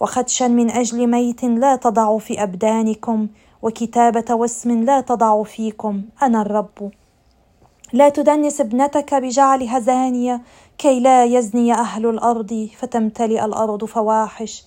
وخدشا 0.00 0.44
من 0.44 0.70
أجل 0.70 1.06
ميت 1.06 1.44
لا 1.44 1.76
تضع 1.76 2.18
في 2.18 2.42
أبدانكم 2.42 3.28
وكتابة 3.62 4.34
واسم 4.34 4.84
لا 4.84 5.00
تضع 5.00 5.42
فيكم. 5.42 6.02
أنا 6.22 6.42
الرب. 6.42 6.90
لا 7.92 8.08
تدنس 8.08 8.60
ابنتك 8.60 9.14
بجعلها 9.14 9.78
زانيه 9.78 10.42
كي 10.78 11.00
لا 11.00 11.24
يزني 11.24 11.72
أهل 11.72 12.06
الأرض 12.06 12.68
فتمتلئ 12.78 13.44
الأرض 13.44 13.84
فواحش. 13.84 14.64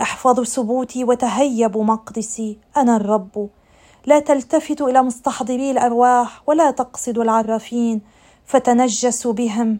احفظوا 0.00 0.44
سبوتي 0.44 1.04
وتهيبوا 1.04 1.84
مقدسي. 1.84 2.58
أنا 2.76 2.96
الرب. 2.96 3.48
لا 4.06 4.18
تلتفتوا 4.18 4.90
إلى 4.90 5.02
مستحضري 5.02 5.70
الأرواح 5.70 6.42
ولا 6.46 6.70
تقصدوا 6.70 7.22
العرافين. 7.22 8.00
فتنجسوا 8.50 9.32
بهم. 9.32 9.78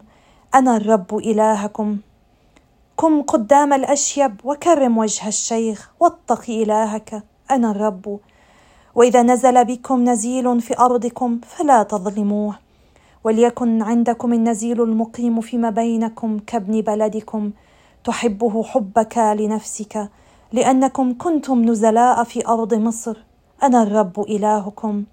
أنا 0.55 0.77
الرب 0.77 1.17
إلهكم. 1.17 1.97
قم 2.97 3.21
قدام 3.21 3.73
الأشيب 3.73 4.35
وكرم 4.43 4.97
وجه 4.97 5.27
الشيخ 5.27 5.91
واتق 5.99 6.43
إلهك. 6.49 7.23
أنا 7.51 7.71
الرب. 7.71 8.19
وإذا 8.95 9.21
نزل 9.21 9.65
بكم 9.65 10.09
نزيل 10.09 10.61
في 10.61 10.79
أرضكم 10.79 11.39
فلا 11.47 11.83
تظلموه. 11.83 12.55
وليكن 13.23 13.81
عندكم 13.81 14.33
النزيل 14.33 14.81
المقيم 14.81 15.41
فيما 15.41 15.69
بينكم 15.69 16.39
كابن 16.47 16.81
بلدكم. 16.81 17.51
تحبه 18.03 18.63
حبك 18.63 19.17
لنفسك 19.17 20.09
لأنكم 20.51 21.17
كنتم 21.17 21.61
نزلاء 21.61 22.23
في 22.23 22.47
أرض 22.47 22.73
مصر. 22.73 23.17
أنا 23.63 23.83
الرب 23.83 24.19
إلهكم. 24.19 25.03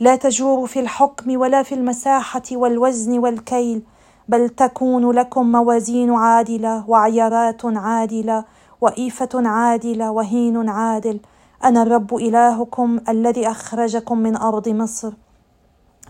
لا 0.00 0.16
تجور 0.16 0.66
في 0.66 0.80
الحكم 0.80 1.36
ولا 1.36 1.62
في 1.62 1.74
المساحة 1.74 2.42
والوزن 2.52 3.18
والكيل 3.18 3.82
بل 4.28 4.48
تكون 4.48 5.10
لكم 5.10 5.52
موازين 5.52 6.10
عادلة 6.10 6.90
وعيارات 6.90 7.60
عادلة 7.64 8.44
وإيفة 8.80 9.28
عادلة 9.34 10.10
وهين 10.10 10.68
عادل. 10.68 11.20
أنا 11.64 11.82
الرب 11.82 12.14
إلهكم 12.14 13.00
الذي 13.08 13.50
أخرجكم 13.50 14.18
من 14.18 14.36
أرض 14.36 14.68
مصر. 14.68 15.12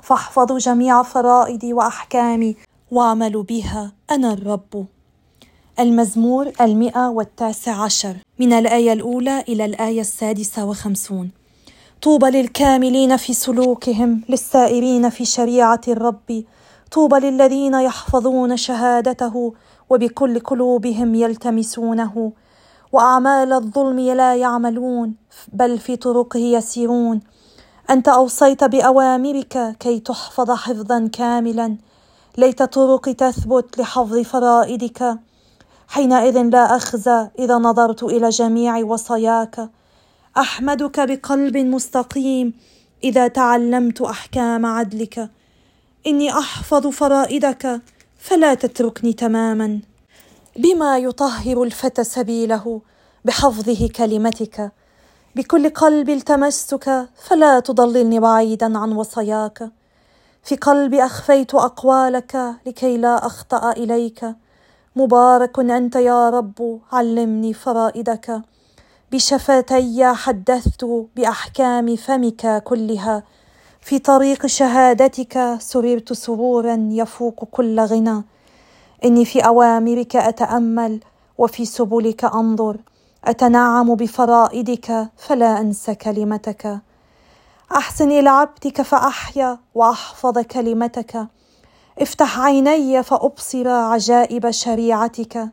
فاحفظوا 0.03 0.59
جميع 0.59 1.03
فرائدي 1.03 1.73
وأحكامي 1.73 2.57
واعملوا 2.91 3.43
بها. 3.43 3.93
أنا 4.11 4.33
الرب. 4.33 4.87
المزمور 5.81 6.53
المئة 6.61 7.09
والتاسع 7.09 7.83
عشر 7.83 8.17
من 8.39 8.53
الآية 8.53 8.93
الأولى 8.93 9.41
إلى 9.41 9.65
الآية 9.65 10.01
السادسة 10.01 10.65
وخمسون. 10.65 11.31
طوبى 12.05 12.27
للكاملين 12.31 13.17
في 13.17 13.35
سلوكهم 13.35 14.21
للسائرين 14.29 15.11
في 15.11 15.25
شريعة 15.25 15.81
الرب. 15.89 16.45
طوبى 16.91 17.17
للذين 17.17 17.75
يحفظون 17.75 18.57
شهادته 18.57 19.55
وبكل 19.91 20.41
قلوبهم 20.41 21.15
يلتمسونه. 21.15 22.33
وأعمال 22.93 23.53
الظلم 23.53 24.01
لا 24.01 24.37
يعملون 24.37 25.15
بل 25.53 25.79
في 25.79 25.97
طرقه 25.97 26.39
يسيرون. 26.39 27.21
أنت 27.91 28.09
أوصيت 28.09 28.65
بأوامرك 28.65 29.77
كي 29.81 30.01
تحفظ 30.01 30.51
حفظا 30.51 31.11
كاملا. 31.13 31.77
ليت 32.39 32.63
طرقي 32.63 33.15
تثبت 33.15 33.79
لحفظ 33.79 34.19
فرائدك. 34.19 35.19
حينئذ 35.89 36.43
لا 36.43 36.77
أخزى 36.77 37.29
إذا 37.39 37.55
نظرت 37.55 38.03
إلى 38.03 38.29
جميع 38.29 38.85
وصاياك. 38.85 39.71
أحمدك 40.37 41.01
بقلب 41.01 41.57
مستقيم 41.57 42.55
إذا 43.05 43.29
تعلمت 43.29 44.01
أحكام 44.01 44.67
عدلك. 44.67 45.31
إني 46.07 46.31
أحفظ 46.31 46.87
فرائدك 46.87 47.81
فلا 48.19 48.55
تتركني 48.55 49.13
تماما. 49.13 49.81
بما 50.57 50.99
يطهر 50.99 51.63
الفتى 51.63 52.05
سبيله 52.05 52.81
بحفظه 53.25 53.89
كلمتك. 53.89 54.73
بكل 55.37 55.69
قلبي 55.69 56.15
التمستك 56.15 57.09
فلا 57.17 57.61
تضللني 57.61 58.21
بعيدا 58.21 58.79
عن 58.79 58.93
وصاياك 58.93 59.71
في 60.45 60.57
قلبي 60.57 61.05
أخفيت 61.05 61.55
أقوالك 61.55 62.55
لكي 62.67 62.97
لا 62.97 63.27
أخطأ 63.27 63.73
إليك. 63.73 64.27
مبارك 64.97 65.59
أنت 65.59 65.97
يا 65.97 66.31
رب 66.31 66.81
علمني 66.93 67.55
فرائدك. 67.55 68.43
بشفتي 69.15 70.15
حدثت 70.15 70.85
بأحكام 71.17 71.97
فمك 71.97 72.63
كلها. 72.65 73.23
في 73.81 73.99
طريق 73.99 74.47
شهادتك 74.47 75.57
سررت 75.61 76.13
سرورا 76.13 76.89
يفوق 76.91 77.45
كل 77.45 77.81
غنى. 77.81 78.23
إني 79.05 79.25
في 79.25 79.41
أوامرك 79.41 80.17
أتأمل 80.17 81.01
وفي 81.39 81.65
سبلك 81.65 82.25
أنظر. 82.25 82.77
أتنعم 83.25 83.95
بفرائدك 83.95 85.09
فلا 85.17 85.61
انسى 85.61 85.95
كلمتك. 85.95 86.79
أحسن 87.73 88.11
إلى 88.11 88.31
عبدك 88.31 88.83
فأحيا 88.83 89.59
وأحفظ 89.75 90.39
كلمتك. 90.39 91.27
افتح 91.99 92.41
عيني 92.41 93.03
فأبصر 93.03 93.69
عجائب 93.69 94.51
شريعتك. 94.51 95.49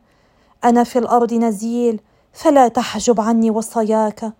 أنا 0.63 0.84
في 0.84 1.00
الأرض 1.00 1.34
نزيل 1.34 2.02
فلا 2.34 2.67
تحجب 2.67 3.22
عني 3.22 3.50
وصاياك 3.50 4.34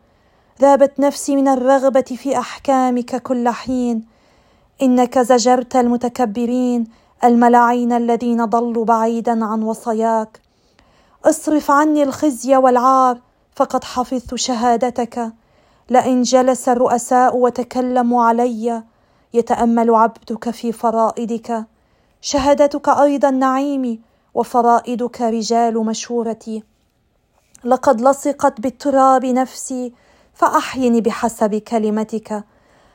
ذابت 0.62 1.00
نفسي 1.00 1.36
من 1.36 1.48
الرغبة 1.48 2.02
في 2.02 2.38
أحكامك 2.38 3.16
كل 3.16 3.50
حين. 3.50 4.06
إنك 4.82 5.20
زجرت 5.20 5.76
المتكبرين 5.76 6.88
الملاعين 7.24 7.92
الذين 7.92 8.46
ضلوا 8.46 8.86
بعيدا 8.86 9.46
عن 9.46 9.64
وصاياك 9.64 10.42
اصرف 11.26 11.72
عني 11.72 12.04
الخزي 12.04 12.58
والعار 12.58 13.18
فقد 13.56 13.84
حفظت 13.84 14.36
شهادتك. 14.36 15.34
لئن 15.90 16.22
جلس 16.22 16.70
الرؤساء 16.70 17.38
وتكلموا 17.38 18.24
علي 18.24 18.84
يتأمل 19.34 19.96
عبدك 19.96 20.50
في 20.50 20.72
فرائدك. 20.72 21.66
شهادتك 22.22 22.90
أيضا 22.90 23.30
نعيمي 23.30 24.00
وفرائدك 24.34 25.22
رجال 25.22 25.86
مشورتي. 25.86 26.64
لقد 27.64 28.02
لصقت 28.02 28.62
بالتراب 28.62 29.26
نفسي 29.26 29.94
فأحيني 30.34 31.02
بحسب 31.02 31.56
كلمتك. 31.56 32.44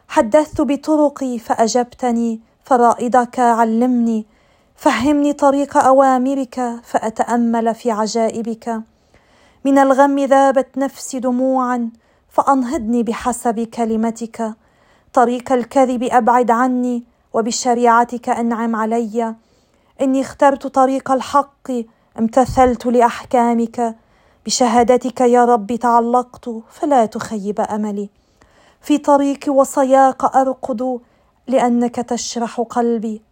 حدثت 0.08 0.60
بطرقي 0.60 1.38
فأجبتني 1.38 2.40
فرائدك 2.64 3.38
علمني. 3.38 4.26
فهمني 4.76 5.32
طريق 5.32 5.76
أوامرك 5.76 6.80
فأتأمل 6.84 7.74
في 7.74 7.90
عجائبك. 7.90 8.82
من 9.64 9.78
الغم 9.78 10.18
ذابت 10.18 10.78
نفسي 10.78 11.18
دموعا 11.18 11.90
فأنهضني 12.28 13.02
بحسب 13.02 13.60
كلمتك. 13.60 14.52
طريق 15.12 15.52
الكذب 15.52 16.02
أبعد 16.02 16.50
عني 16.50 17.04
وبشريعتك 17.32 18.28
أنعم 18.28 18.76
علي. 18.76 19.34
إني 20.00 20.20
اخترت 20.20 20.66
طريق 20.66 21.10
الحق 21.10 21.70
امتثلت 22.18 22.86
لأحكامك. 22.86 23.96
بشهادتك 24.46 25.20
يا 25.20 25.44
رب 25.44 25.76
تعلقت 25.76 26.50
فلا 26.70 27.06
تخيب 27.06 27.60
أملي. 27.60 28.10
في 28.80 28.98
طريق 28.98 29.38
وصاياك 29.48 30.24
أرقد 30.24 31.00
لأنك 31.46 31.94
تشرح 31.96 32.60
قلبي. 32.60 33.22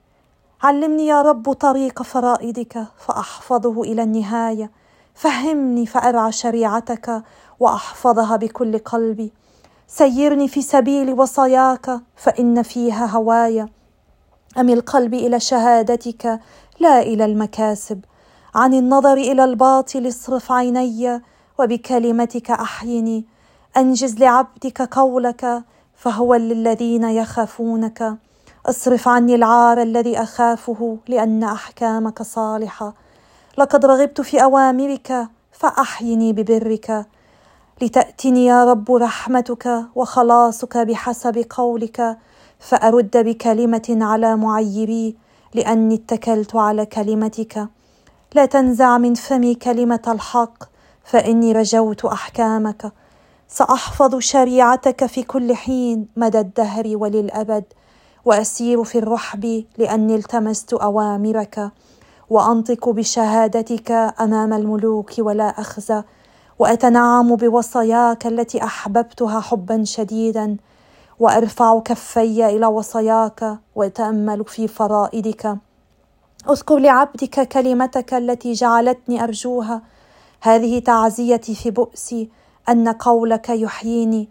علمني 0.62 1.06
يا 1.06 1.22
رب 1.22 1.52
طريق 1.52 2.02
فرائدك 2.02 2.86
فأحفظه 2.98 3.82
إلى 3.82 4.02
النهاية. 4.02 4.70
فهمني 5.14 5.86
فأرعى 5.86 6.32
شريعتك 6.32 7.22
وأحفظها 7.60 8.36
بكل 8.36 8.78
قلبي. 8.78 9.32
سيرني 9.86 10.48
في 10.48 10.62
سبيل 10.62 11.12
وصاياك 11.12 12.00
فإن 12.16 12.62
فيها 12.62 13.06
هوايا. 13.06 13.68
امل 14.58 14.80
قلبي 14.80 15.26
إلى 15.26 15.40
شهادتك 15.40 16.40
لا 16.80 17.02
إلى 17.02 17.24
المكاسب. 17.24 18.04
عن 18.54 18.74
النظر 18.74 19.12
إلى 19.12 19.44
الباطل 19.44 20.08
اصرف 20.08 20.52
عيني 20.52 21.22
وبكلمتك 21.58 22.50
أحيني. 22.50 23.24
أنجز 23.76 24.18
لعبدك 24.18 24.82
قولك 24.82 25.62
فهو 25.94 26.34
للذين 26.34 27.04
يخافونك. 27.04 28.16
أصرف 28.66 29.08
عني 29.08 29.34
العار 29.34 29.82
الذي 29.82 30.22
أخافه 30.22 30.98
لأن 31.08 31.44
أحكامك 31.44 32.22
صالحة. 32.22 32.94
لقد 33.58 33.86
رغبت 33.86 34.20
في 34.20 34.42
أوامرك 34.42 35.28
فأحيني 35.52 36.32
ببرك. 36.32 37.06
لتأتني 37.82 38.46
يا 38.46 38.64
رب 38.64 38.92
رحمتك 38.92 39.84
وخلاصك 39.94 40.78
بحسب 40.78 41.44
قولك 41.50 42.18
فأرد 42.58 43.16
بكلمة 43.16 43.98
على 44.00 44.36
معيري 44.36 45.16
لأني 45.54 45.94
اتكلت 45.94 46.56
على 46.56 46.86
كلمتك. 46.86 47.68
لا 48.34 48.46
تنزع 48.46 48.98
من 48.98 49.14
فمي 49.14 49.54
كلمة 49.54 50.00
الحق 50.08 50.64
فإني 51.04 51.52
رجوت 51.52 52.04
أحكامك. 52.04 52.92
سأحفظ 53.48 54.18
شريعتك 54.18 55.06
في 55.06 55.22
كل 55.22 55.54
حين 55.54 56.08
مدى 56.16 56.40
الدهر 56.40 56.84
وللأبد 56.96 57.64
وأسير 58.24 58.84
في 58.84 58.98
الرحب 58.98 59.64
لأني 59.78 60.14
التمست 60.14 60.72
أوامرك 60.72 61.70
وأنطق 62.30 62.88
بشهادتك 62.88 63.90
أمام 64.20 64.52
الملوك 64.52 65.12
ولا 65.18 65.48
أخزى 65.48 66.02
وأتنعم 66.58 67.36
بوصاياك 67.36 68.26
التي 68.26 68.64
أحببتها 68.64 69.40
حبا 69.40 69.84
شديدا 69.84 70.56
وأرفع 71.20 71.80
كفي 71.80 72.46
إلى 72.46 72.66
وصاياك 72.66 73.58
وأتأمل 73.74 74.44
في 74.44 74.68
فرائدك. 74.68 75.56
أذكر 76.50 76.78
لعبدك 76.78 77.48
كلمتك 77.48 78.14
التي 78.14 78.52
جعلتني 78.52 79.24
أرجوها. 79.24 79.82
هذه 80.40 80.78
تعزيتي 80.78 81.54
في 81.54 81.70
بؤسي 81.70 82.28
أن 82.68 82.88
قولك 82.88 83.48
يحييني. 83.48 84.28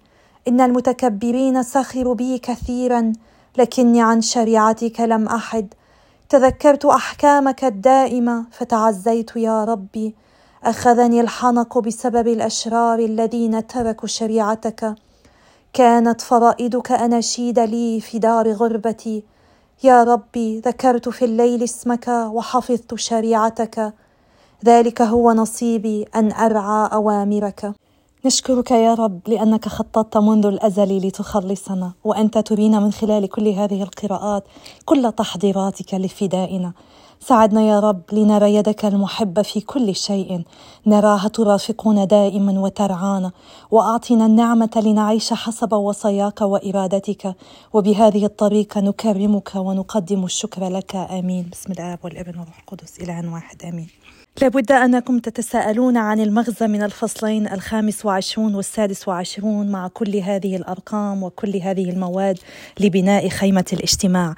إن 0.47 0.61
المتكبرين 0.61 1.63
سخروا 1.63 2.15
بي 2.15 2.37
كثيرا 2.37 3.13
لكني 3.57 4.01
عن 4.01 4.21
شريعتك 4.21 4.99
لم 4.99 5.27
أحد. 5.27 5.73
تذكرت 6.29 6.85
أحكامك 6.85 7.63
الدائمة 7.63 8.45
فتعزيت 8.51 9.35
يا 9.35 9.63
ربي. 9.63 10.15
أخذني 10.63 11.21
الحنق 11.21 11.77
بسبب 11.79 12.27
الأشرار 12.27 12.99
الذين 12.99 13.67
تركوا 13.67 14.07
شريعتك. 14.07 14.95
كانت 15.73 16.21
فرائدك 16.21 16.91
اناشيد 16.91 17.59
لي 17.59 18.01
في 18.01 18.19
دار 18.19 18.51
غربتي. 18.51 19.23
يا 19.83 20.03
ربي 20.03 20.59
ذكرت 20.59 21.09
في 21.09 21.25
الليل 21.25 21.63
اسمك 21.63 22.07
وحفظت 22.07 22.95
شريعتك. 22.95 23.93
ذلك 24.65 25.01
هو 25.01 25.31
نصيبي 25.31 26.05
أن 26.15 26.31
أرعى 26.31 26.89
أوامرك. 26.93 27.73
نشكرك 28.25 28.71
يا 28.71 28.93
رب 28.93 29.19
لأنك 29.27 29.67
خططت 29.67 30.17
منذ 30.17 30.45
الأزل 30.45 30.97
لتخلصنا 30.97 31.91
وأنت 32.03 32.37
ترينا 32.37 32.79
من 32.79 32.91
خلال 32.91 33.29
كل 33.29 33.47
هذه 33.47 33.83
القراءات 33.83 34.43
كل 34.85 35.11
تحضيراتك 35.11 35.93
لفدائنا. 35.93 36.73
ساعدنا 37.27 37.61
يا 37.61 37.79
رب 37.79 38.01
لنرى 38.11 38.55
يدك 38.55 38.85
المحبه 38.85 39.41
في 39.41 39.61
كل 39.61 39.95
شيء. 39.95 40.43
نراها 40.85 41.27
ترافقنا 41.27 42.05
دائما 42.05 42.59
وترعانا 42.59 43.31
وأعطنا 43.71 44.25
النعمة 44.25 44.69
لنعيش 44.85 45.33
حسب 45.33 45.73
وصاياك 45.73 46.41
وإرادتك. 46.41 47.35
وبهذه 47.73 48.25
الطريقة 48.25 48.81
نكرمك 48.81 49.55
ونقدم 49.55 50.23
الشكر 50.25 50.69
لك. 50.69 50.95
آمين. 50.95 51.49
بسم 51.51 51.71
الاب 51.71 51.99
والابن 52.03 52.39
والروح 52.39 52.59
القدس 52.59 52.99
إلى 52.99 53.19
ان 53.19 53.27
واحد. 53.27 53.63
آمين. 53.63 53.87
لابد 54.41 54.71
أنكم 54.71 55.19
تتساءلون 55.19 55.97
عن 55.97 56.19
المغزى 56.19 56.67
من 56.67 56.83
الفصلين 56.83 57.47
الخامس 57.47 58.05
وعشرون 58.05 58.55
والسادس 58.55 59.07
وعشرون 59.07 59.71
مع 59.71 59.87
كل 59.87 60.15
هذه 60.15 60.55
الأرقام 60.55 61.23
وكل 61.23 61.57
هذه 61.57 61.89
المواد 61.89 62.39
لبناء 62.79 63.29
خيمة 63.29 63.65
الاجتماع. 63.73 64.35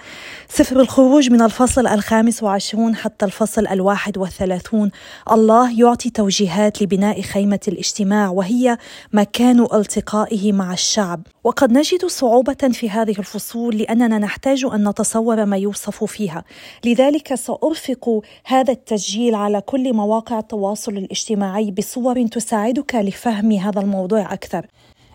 سفر 0.49 0.79
الخروج 0.79 1.31
من 1.31 1.41
الفصل 1.41 1.87
الخامس 1.87 2.43
وعشرون 2.43 2.95
حتى 2.95 3.25
الفصل 3.25 3.67
الواحد 3.67 4.17
والثلاثون 4.17 4.91
الله 5.31 5.79
يعطي 5.79 6.09
توجيهات 6.09 6.81
لبناء 6.81 7.21
خيمة 7.21 7.59
الاجتماع 7.67 8.29
وهي 8.29 8.77
مكان 9.13 9.67
التقائه 9.73 10.53
مع 10.53 10.73
الشعب. 10.73 11.21
وقد 11.43 11.71
نجد 11.71 12.05
صعوبة 12.05 12.69
في 12.71 12.89
هذه 12.89 13.15
الفصول 13.19 13.77
لأننا 13.77 14.17
نحتاج 14.17 14.65
أن 14.73 14.89
نتصور 14.89 15.45
ما 15.45 15.57
يوصف 15.57 16.03
فيها. 16.03 16.43
لذلك 16.85 17.35
سأرفق 17.35 18.21
هذا 18.45 18.71
التسجيل 18.71 19.35
على 19.35 19.61
كل 19.61 19.84
كل 19.85 19.93
مواقع 19.93 20.39
التواصل 20.39 20.91
الاجتماعي 20.91 21.71
بصور 21.71 22.27
تساعدك 22.27 22.95
لفهم 22.95 23.51
هذا 23.51 23.81
الموضوع 23.81 24.33
أكثر. 24.33 24.67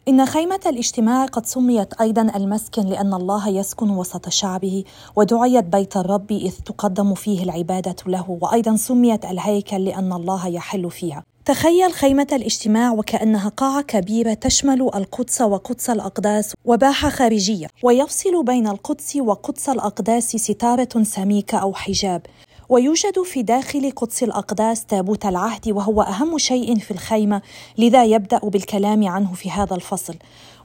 إن 0.09 0.27
خيمة 0.27 0.61
الاجتماع 0.67 1.27
قد 1.27 1.47
سميت 1.47 2.01
أيضا 2.01 2.23
المسكن 2.37 2.83
لأن 2.83 3.15
الله 3.15 3.49
يسكن 3.49 3.91
وسط 3.91 4.29
شعبه 4.29 4.85
ودعيت 5.17 5.65
بيت 5.65 5.97
الرب 5.97 6.33
إذ 6.33 6.53
تقدم 6.67 7.15
فيه 7.15 7.43
العبادة 7.43 7.97
له 8.07 8.39
وأيضا 8.41 8.77
سميت 8.77 9.25
الهيكل 9.25 9.85
لأن 9.85 10.13
الله 10.13 10.49
يحل 10.49 10.91
فيها. 10.91 11.23
تخيل 11.45 11.93
خيمة 11.93 12.27
الاجتماع 12.33 12.93
وكأنها 12.93 13.49
قاعة 13.49 13.83
كبيرة 13.83 14.35
تشمل 14.35 14.83
القدس 14.83 15.41
وقدس 15.41 15.91
الأقداس 15.91 16.55
وباحة 16.65 17.09
خارجية 17.09 17.67
ويفصل 17.83 18.45
بين 18.45 18.69
القدس 18.69 19.17
وقدس 19.17 19.69
الأقداس 19.69 20.37
ستارة 20.37 21.03
سميكة 21.03 21.59
أو 21.59 21.75
حجاب. 21.75 22.23
ويوجد 22.71 23.23
في 23.23 23.43
داخل 23.43 23.91
قدس 23.91 24.23
الأقداس 24.23 24.85
تابوت 24.85 25.27
العهد 25.27 25.69
وهو 25.69 26.03
أهم 26.03 26.39
شيء 26.39 26.79
في 26.79 26.91
الخيمة 26.91 27.43
لذا 27.79 28.05
يبدأ 28.05 28.39
بالكلام 28.39 29.09
عنه 29.09 29.35
في 29.35 29.51
هذا 29.51 29.75
الفصل. 29.77 30.15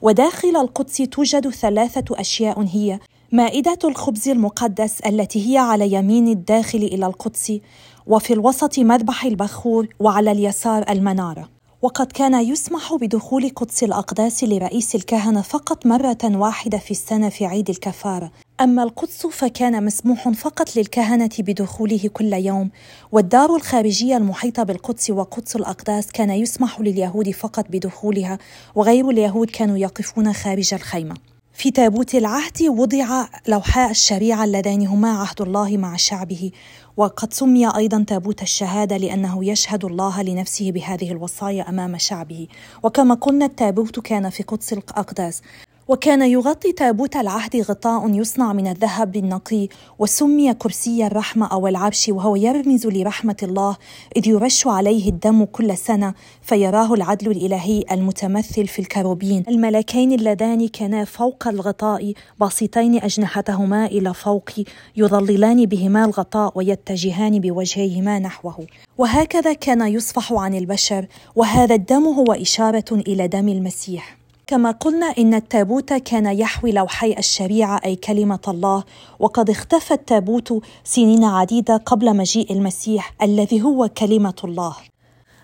وداخل 0.01 0.55
القدس 0.55 0.97
توجد 0.97 1.49
ثلاثة 1.49 2.19
أشياء 2.19 2.61
هي 2.61 2.99
مائدة 3.31 3.79
الخبز 3.83 4.29
المقدس 4.29 5.01
التي 5.01 5.51
هي 5.53 5.57
على 5.57 5.93
يمين 5.93 6.27
الداخل 6.27 6.77
إلى 6.77 7.05
القدس 7.05 7.59
وفي 8.07 8.33
الوسط 8.33 8.79
مذبح 8.79 9.25
البخور 9.25 9.87
وعلى 9.99 10.31
اليسار 10.31 10.85
المنارة. 10.89 11.49
وقد 11.81 12.11
كان 12.11 12.33
يسمح 12.33 12.95
بدخول 12.95 13.49
قدس 13.49 13.83
الأقداس 13.83 14.43
لرئيس 14.43 14.95
الكهنة 14.95 15.41
فقط 15.41 15.85
مرة 15.85 16.17
واحدة 16.23 16.77
في 16.77 16.91
السنة 16.91 17.29
في 17.29 17.45
عيد 17.45 17.69
الكفارة. 17.69 18.31
أما 18.61 18.83
القدس 18.83 19.27
فكان 19.27 19.85
مسموح 19.85 20.29
فقط 20.29 20.75
للكهنة 20.75 21.29
بدخوله 21.39 22.09
كل 22.13 22.33
يوم 22.33 22.69
والدار 23.11 23.55
الخارجية 23.55 24.17
المحيطة 24.17 24.63
بالقدس 24.63 25.09
وقدس 25.09 25.55
الأقداس 25.55 26.11
كان 26.11 26.29
يسمح 26.29 26.79
لليهود 26.79 27.31
فقط 27.31 27.65
بدخولها 27.69 28.37
وغير 28.75 29.09
اليهود 29.09 29.49
كانوا 29.49 29.77
يقفون 29.77 30.33
خارج 30.33 30.73
الخيمة. 30.73 31.15
في 31.53 31.71
تابوت 31.71 32.15
العهد 32.15 32.61
وضع 32.61 33.25
لوحاء 33.47 33.91
الشريعة 33.91 34.43
اللذان 34.43 34.87
هما 34.87 35.09
عهد 35.09 35.41
الله 35.41 35.77
مع 35.77 35.95
شعبه 35.95 36.51
وقد 36.97 37.33
سمي 37.33 37.67
أيضا 37.75 38.03
تابوت 38.07 38.41
الشهادة 38.41 38.97
لأنه 38.97 39.45
يشهد 39.45 39.85
الله 39.85 40.23
لنفسه 40.23 40.71
بهذه 40.71 41.11
الوصايا 41.11 41.69
أمام 41.69 41.97
شعبه. 41.97 42.47
وكما 42.83 43.15
قلنا 43.15 43.45
التابوت 43.45 43.99
كان 43.99 44.29
في 44.29 44.43
قدس 44.43 44.73
الأقداس. 44.73 45.41
وكان 45.87 46.21
يغطي 46.21 46.71
تابوت 46.71 47.15
العهد 47.15 47.55
غطاء 47.55 48.09
يصنع 48.09 48.53
من 48.53 48.67
الذهب 48.67 49.15
النقي 49.15 49.67
وسمي 49.99 50.53
كرسي 50.53 51.07
الرحمة 51.07 51.47
أو 51.47 51.67
العرش 51.67 52.09
وهو 52.09 52.35
يرمز 52.35 52.87
لرحمة 52.87 53.35
الله 53.43 53.77
إذ 54.17 54.27
يرش 54.27 54.67
عليه 54.67 55.09
الدم 55.09 55.45
كل 55.45 55.77
سنة 55.77 56.13
فيراه 56.41 56.93
العدل 56.93 57.31
الإلهي 57.31 57.83
المتمثل 57.91 58.67
في 58.67 58.79
الكروبين. 58.79 59.43
الملكين 59.47 60.11
اللذان 60.11 60.67
كانا 60.67 61.05
فوق 61.05 61.47
الغطاء 61.47 62.13
باسطين 62.39 63.03
أجنحتهما 63.03 63.85
إلى 63.85 64.13
فوق 64.13 64.49
يظللان 64.97 65.65
بهما 65.65 66.05
الغطاء 66.05 66.51
ويتجهان 66.55 67.39
بوجهيهما 67.39 68.19
نحوه. 68.19 68.67
وهكذا 68.97 69.53
كان 69.53 69.87
يصفح 69.87 70.33
عن 70.33 70.53
البشر 70.55 71.07
وهذا 71.35 71.75
الدم 71.75 72.03
هو 72.05 72.33
إشارة 72.33 72.91
إلى 72.91 73.27
دم 73.27 73.49
المسيح. 73.49 74.24
كما 74.47 74.71
قلنا 74.71 75.05
إن 75.05 75.33
التابوت 75.33 75.93
كان 75.93 76.25
يحوي 76.25 76.71
لوحي 76.71 77.15
الشريعة 77.17 77.81
أي 77.85 77.95
كلمة 77.95 78.39
الله 78.47 78.83
وقد 79.19 79.49
اختفى 79.49 79.93
التابوت 79.93 80.63
سنين 80.83 81.23
عديدة 81.23 81.77
قبل 81.77 82.17
مجيء 82.17 82.53
المسيح 82.53 83.13
الذي 83.21 83.61
هو 83.61 83.89
كلمة 83.97 84.33
الله. 84.43 84.75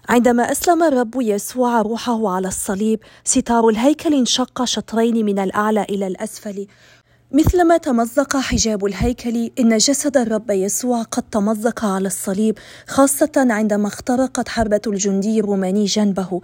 عندما 0.10 0.52
أسلم 0.52 0.84
الرب 0.84 1.22
يسوع 1.22 1.82
روحه 1.82 2.30
على 2.30 2.48
الصليب 2.48 3.00
ستار 3.24 3.70
الهيكل 3.70 4.14
انشق 4.14 4.64
شطرين 4.64 5.26
من 5.26 5.40
الأعلى 5.40 5.84
إلى 5.84 6.08
الأسفل. 6.08 6.68
مثلما 7.32 7.78
تمزق 7.78 8.38
حجاب 8.38 8.86
الهيكل 8.86 9.52
إن 9.60 9.78
جسد 9.78 10.18
الرب 10.18 10.52
يسوع 10.52 11.04
قد 11.04 11.24
تمزق 11.24 11.86
على 11.86 12.08
الصليب 12.08 12.58
خاصة 12.88 13.32
عندما 13.36 13.88
اخترقت 13.88 14.50
حربة 14.50 14.82
الجندي 14.88 15.40
الروماني 15.40 15.86
جنبه. 15.86 16.42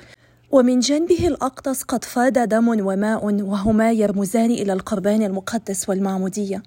ومن 0.52 0.80
جنبه 0.80 1.28
الأقدس 1.28 1.84
قد 1.84 2.04
فاد 2.04 2.50
دم 2.50 2.68
وماء 2.68 3.26
وهما 3.26 3.92
يرمزان 3.92 4.52
إلى 4.52 4.74
القربان 4.74 5.24
المقدس 5.24 5.90
والمعمودية. 5.90 6.64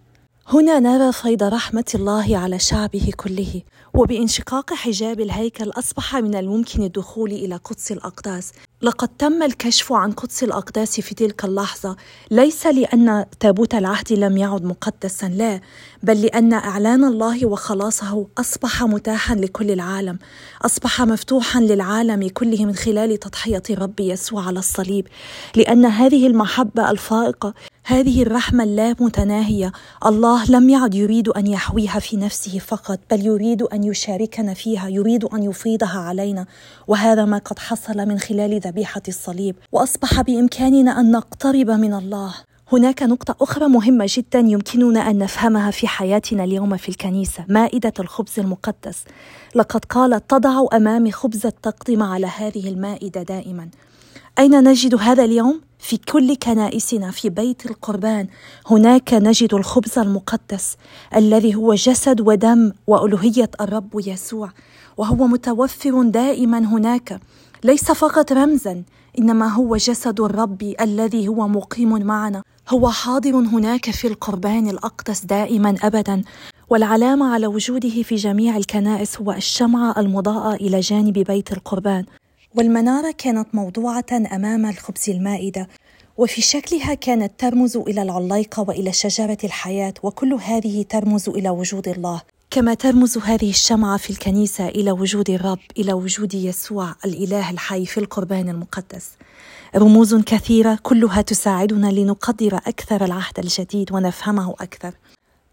هنا 0.48 0.80
نرى 0.80 1.12
فيض 1.12 1.42
رحمة 1.42 1.84
الله 1.94 2.38
على 2.38 2.58
شعبه 2.58 3.10
كله 3.16 3.62
وبانشقاق 3.94 4.74
حجاب 4.74 5.20
الهيكل 5.20 5.70
أصبح 5.70 6.16
من 6.16 6.34
الممكن 6.34 6.82
الدخول 6.82 7.32
إلى 7.32 7.56
قدس 7.56 7.92
الأقداس. 7.92 8.52
لقد 8.82 9.08
تم 9.08 9.42
الكشف 9.42 9.92
عن 9.92 10.12
قدس 10.12 10.42
الأقداس 10.42 11.00
في 11.00 11.14
تلك 11.14 11.44
اللحظة. 11.44 11.96
ليس 12.30 12.66
لأن 12.66 13.24
تابوت 13.40 13.74
العهد 13.74 14.12
لم 14.12 14.36
يعد 14.36 14.64
مقدسا 14.64 15.26
لا 15.26 15.60
بل 16.02 16.22
لأن 16.22 16.52
إعلان 16.52 17.04
الله 17.04 17.46
وخلاصه 17.46 18.26
أصبح 18.38 18.82
متاحا 18.82 19.34
لكل 19.34 19.70
العالم. 19.70 20.18
أصبح 20.62 21.00
مفتوحا 21.02 21.60
للعالم 21.60 22.28
كله 22.28 22.64
من 22.64 22.74
خلال 22.74 23.16
تضحية 23.16 23.62
الرب 23.70 24.00
يسوع 24.00 24.46
على 24.46 24.58
الصليب. 24.58 25.06
لأن 25.56 25.86
هذه 25.86 26.26
المحبة 26.26 26.90
الفائقة 26.90 27.54
هذه 27.84 28.22
الرحمة 28.22 28.64
اللامتناهية 28.64 29.72
الله 30.06 30.50
لم 30.50 30.68
يعد 30.70 30.94
يريد 30.94 31.28
أن 31.28 31.46
يحويها 31.46 31.98
في 31.98 32.16
نفسه 32.16 32.58
فقط 32.58 33.00
بل 33.10 33.26
يريد 33.26 33.62
أن 33.62 33.79
يشاركنا 33.84 34.54
فيها 34.54 34.88
يريد 34.88 35.24
أن 35.24 35.42
يفيضها 35.42 35.98
علينا. 35.98 36.46
وهذا 36.88 37.24
ما 37.24 37.38
قد 37.38 37.58
حصل 37.58 37.96
من 38.08 38.18
خلال 38.18 38.60
ذبيحة 38.60 39.02
الصليب. 39.08 39.56
وأصبح 39.72 40.20
بإمكاننا 40.20 41.00
أن 41.00 41.10
نقترب 41.10 41.70
من 41.70 41.94
الله. 41.94 42.34
هناك 42.72 43.02
نقطة 43.02 43.36
أخرى 43.40 43.68
مهمة 43.68 44.06
جدا 44.08 44.38
يمكننا 44.38 45.10
أن 45.10 45.18
نفهمها 45.18 45.70
في 45.70 45.86
حياتنا 45.86 46.44
اليوم 46.44 46.76
في 46.76 46.88
الكنيسة 46.88 47.44
مائدة 47.48 47.92
الخبز 48.00 48.38
المقدس. 48.38 49.04
لقد 49.54 49.84
قال 49.84 50.26
تضع 50.26 50.66
أمامي 50.72 51.12
خبز 51.12 51.46
التقدمة 51.46 52.14
على 52.14 52.26
هذه 52.26 52.68
المائدة 52.68 53.22
دائما. 53.22 53.68
أين 54.38 54.64
نجد 54.68 54.94
هذا 54.94 55.24
اليوم؟ 55.24 55.69
في 55.80 55.96
كل 55.96 56.36
كنائسنا 56.36 57.10
في 57.10 57.28
بيت 57.28 57.66
القربان 57.66 58.26
هناك 58.66 59.14
نجد 59.14 59.54
الخبز 59.54 59.98
المقدس 59.98 60.76
الذي 61.16 61.54
هو 61.54 61.74
جسد 61.74 62.20
ودم 62.20 62.72
وألوهية 62.86 63.50
الرب 63.60 63.90
يسوع 64.06 64.52
وهو 64.96 65.26
متوفر 65.26 66.02
دائما 66.02 66.58
هناك. 66.58 67.20
ليس 67.64 67.92
فقط 67.92 68.32
رمزا 68.32 68.82
إنما 69.18 69.48
هو 69.48 69.76
جسد 69.76 70.20
الرب 70.20 70.74
الذي 70.80 71.28
هو 71.28 71.48
مقيم 71.48 72.06
معنا. 72.06 72.42
هو 72.68 72.90
حاضر 72.90 73.36
هناك 73.36 73.90
في 73.90 74.06
القربان 74.06 74.68
الأقدس 74.68 75.24
دائما 75.24 75.74
ابدا 75.82 76.22
والعلامة 76.70 77.34
على 77.34 77.46
وجوده 77.46 78.02
في 78.02 78.14
جميع 78.14 78.56
الكنائس 78.56 79.20
هو 79.20 79.32
الشمعة 79.32 80.00
المضاءة 80.00 80.54
إلى 80.54 80.80
جانب 80.80 81.12
بيت 81.18 81.52
القربان. 81.52 82.04
والمنارة 82.54 83.14
كانت 83.18 83.54
موضوعة 83.54 84.06
أمام 84.12 84.66
الخبز 84.66 85.10
المائدة 85.10 85.68
وفي 86.16 86.42
شكلها 86.42 86.94
كانت 86.94 87.32
ترمز 87.38 87.76
إلى 87.76 88.02
العليقه 88.02 88.64
وإلى 88.68 88.92
شجرة 88.92 89.38
الحياة 89.44 89.94
وكل 90.02 90.34
هذه 90.34 90.82
ترمز 90.82 91.28
إلى 91.28 91.50
وجود 91.50 91.88
الله 91.88 92.22
كما 92.50 92.74
ترمز 92.74 93.18
هذه 93.18 93.50
الشمعة 93.50 93.96
في 93.96 94.10
الكنيسة 94.10 94.68
إلى 94.68 94.92
وجود 94.92 95.30
الرب، 95.30 95.58
إلى 95.78 95.92
وجود 95.92 96.34
يسوع 96.34 96.94
الإله 97.04 97.50
الحي 97.50 97.86
في 97.86 98.00
القربان 98.00 98.48
المقدس. 98.48 99.10
رموز 99.76 100.14
كثيرة 100.14 100.78
كلها 100.82 101.22
تساعدنا 101.22 101.86
لنقدر 101.86 102.56
أكثر 102.56 103.04
العهد 103.04 103.38
الجديد 103.38 103.92
ونفهمه 103.92 104.50
أكثر. 104.60 104.92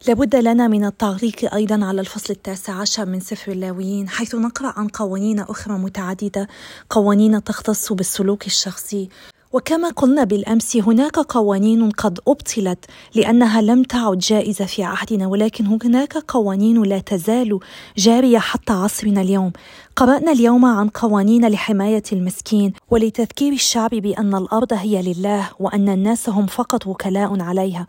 لابد 0.05 0.36
لنا 0.36 0.67
من 0.67 0.86
التعليق 0.86 1.53
أيضا 1.53 1.86
على 1.86 2.01
الفصل 2.01 2.33
التاسع 2.33 2.73
عشر 2.73 3.05
من 3.05 3.19
سفر 3.19 3.51
اللاويين 3.51 4.10
حيث 4.10 4.36
نقرأ 4.36 4.73
عن 4.77 4.88
قوانين 4.88 5.39
أخرى 5.39 5.73
متعددة 5.73 6.47
قوانين 6.89 7.43
تختص 7.43 7.93
بالسلوك 7.93 8.45
الشخصي. 8.45 9.10
وكما 9.53 9.89
قلنا 9.89 10.23
بالأمس 10.23 10.77
هناك 10.77 11.19
قوانين 11.19 11.89
قد 11.91 12.19
أبطلت 12.27 12.86
لأنها 13.15 13.62
لم 13.62 13.83
تعد 13.83 14.17
جائزة 14.17 14.65
في 14.65 14.83
عهدنا 14.83 15.27
ولكن 15.27 15.65
هناك 15.65 16.17
قوانين 16.17 16.83
لا 16.83 16.99
تزال 16.99 17.60
جارية 17.97 18.39
حتى 18.39 18.73
عصرنا 18.73 19.21
اليوم. 19.21 19.51
قرأنا 19.95 20.31
اليوم 20.31 20.65
عن 20.65 20.89
قوانين 20.89 21.47
لحماية 21.47 22.03
المسكين 22.13 22.73
ولتذكير 22.89 23.53
الشعب 23.53 23.89
بأن 23.89 24.36
الأرض 24.36 24.73
هي 24.73 25.13
لله 25.13 25.49
وأن 25.60 25.89
الناس 25.89 26.29
هم 26.29 26.45
فقط 26.45 26.88
وكلاء 26.88 27.41
عليها. 27.41 27.88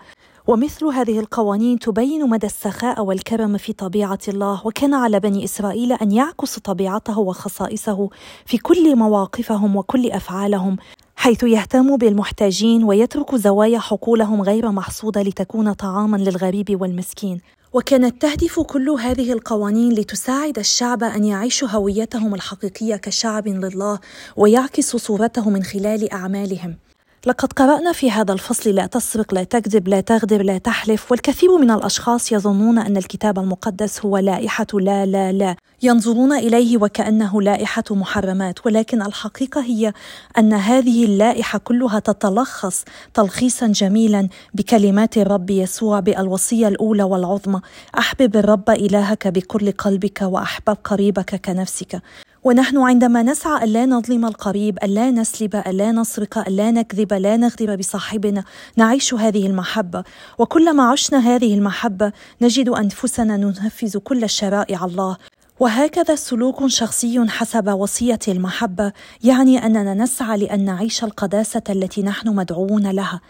ومثل 0.48 0.86
هذه 0.86 1.20
القوانين 1.20 1.78
تبين 1.78 2.28
مدى 2.28 2.46
السخاء 2.46 3.04
والكرم 3.04 3.56
في 3.56 3.72
طبيعة 3.72 4.18
الله 4.28 4.66
وكان 4.66 4.94
على 4.94 5.20
بني 5.20 5.44
إسرائيل 5.44 5.92
أن 5.92 6.12
يعكسوا 6.12 6.62
طبيعته 6.62 7.18
وخصائصه 7.18 8.08
في 8.46 8.58
كل 8.58 8.96
مواقفهم 8.96 9.76
وكل 9.76 10.10
أفعالهم 10.10 10.76
حيث 11.16 11.42
يهتم 11.42 11.96
بالمحتاجين 11.96 12.84
ويترك 12.84 13.34
زوايا 13.34 13.78
حقولهم 13.78 14.42
غير 14.42 14.70
محصودة 14.70 15.22
لتكون 15.22 15.72
طعاما 15.72 16.16
للغريب 16.16 16.80
والمسكين. 16.80 17.40
وكانت 17.72 18.22
تهدف 18.22 18.60
كل 18.60 18.90
هذه 18.90 19.32
القوانين 19.32 19.92
لتساعد 19.92 20.58
الشعب 20.58 21.02
أن 21.02 21.24
يعيشوا 21.24 21.68
هويتهم 21.68 22.34
الحقيقية 22.34 22.96
كشعب 22.96 23.48
لله 23.48 23.98
ويعكسوا 24.36 24.98
صورته 24.98 25.50
من 25.50 25.62
خلال 25.62 26.12
أعمالهم. 26.12 26.87
لقد 27.26 27.52
قرأنا 27.52 27.92
في 27.92 28.10
هذا 28.10 28.32
الفصل 28.32 28.70
لا 28.70 28.86
تسرق 28.86 29.34
لا 29.34 29.44
تكذب 29.44 29.88
لا 29.88 30.00
تغدر 30.00 30.42
لا 30.42 30.58
تحلف 30.58 31.10
والكثير 31.10 31.58
من 31.58 31.70
الأشخاص 31.70 32.32
يظنون 32.32 32.78
أن 32.78 32.96
الكتاب 32.96 33.38
المقدس 33.38 34.04
هو 34.04 34.18
لائحة 34.18 34.66
لا 34.74 35.06
لا 35.06 35.32
لا. 35.32 35.56
ينظرون 35.82 36.32
إليه 36.32 36.78
وكأنه 36.78 37.42
لائحة 37.42 37.84
محرمات 37.90 38.66
ولكن 38.66 39.02
الحقيقة 39.02 39.60
هي 39.60 39.92
أن 40.38 40.52
هذه 40.52 41.04
اللائحة 41.04 41.58
كلها 41.58 41.98
تتلخص 41.98 42.84
تلخيصا 43.14 43.66
جميلا 43.66 44.28
بكلمات 44.54 45.18
الرب 45.18 45.50
يسوع 45.50 46.00
بالوصية 46.00 46.68
الأولى 46.68 47.02
والعظمى 47.02 47.60
أحبب 47.98 48.36
الرب 48.36 48.70
إلهك 48.70 49.28
بكل 49.28 49.72
قلبك 49.72 50.22
وأحبب 50.22 50.76
قريبك 50.84 51.34
كنفسك. 51.44 52.02
ونحن 52.48 52.76
عندما 52.76 53.22
نسعى 53.22 53.64
ألا 53.64 53.86
نظلم 53.86 54.26
القريب 54.26 54.78
ألا 54.82 55.10
نسلب 55.10 55.56
ألا 55.56 55.92
نسرق 55.92 56.38
ألا 56.38 56.70
نكذب 56.70 57.12
لا 57.12 57.36
نغدر 57.36 57.76
بصاحبنا 57.76 58.44
نعيش 58.76 59.14
هذه 59.14 59.46
المحبة. 59.46 60.04
وكلما 60.38 60.90
عشنا 60.90 61.18
هذه 61.18 61.54
المحبة 61.54 62.12
نجد 62.42 62.68
أنفسنا 62.68 63.36
ننفذ 63.36 63.98
كل 63.98 64.28
شرائع 64.30 64.84
الله. 64.84 65.16
وهكذا 65.60 66.14
سلوك 66.14 66.66
شخصي 66.66 67.28
حسب 67.28 67.68
وصية 67.68 68.18
المحبة 68.28 68.92
يعني 69.24 69.66
أننا 69.66 69.94
نسعى 69.94 70.38
لأن 70.38 70.64
نعيش 70.64 71.04
القداسة 71.04 71.62
التي 71.70 72.02
نحن 72.02 72.28
مدعوون 72.28 72.90
لها. 72.90 73.20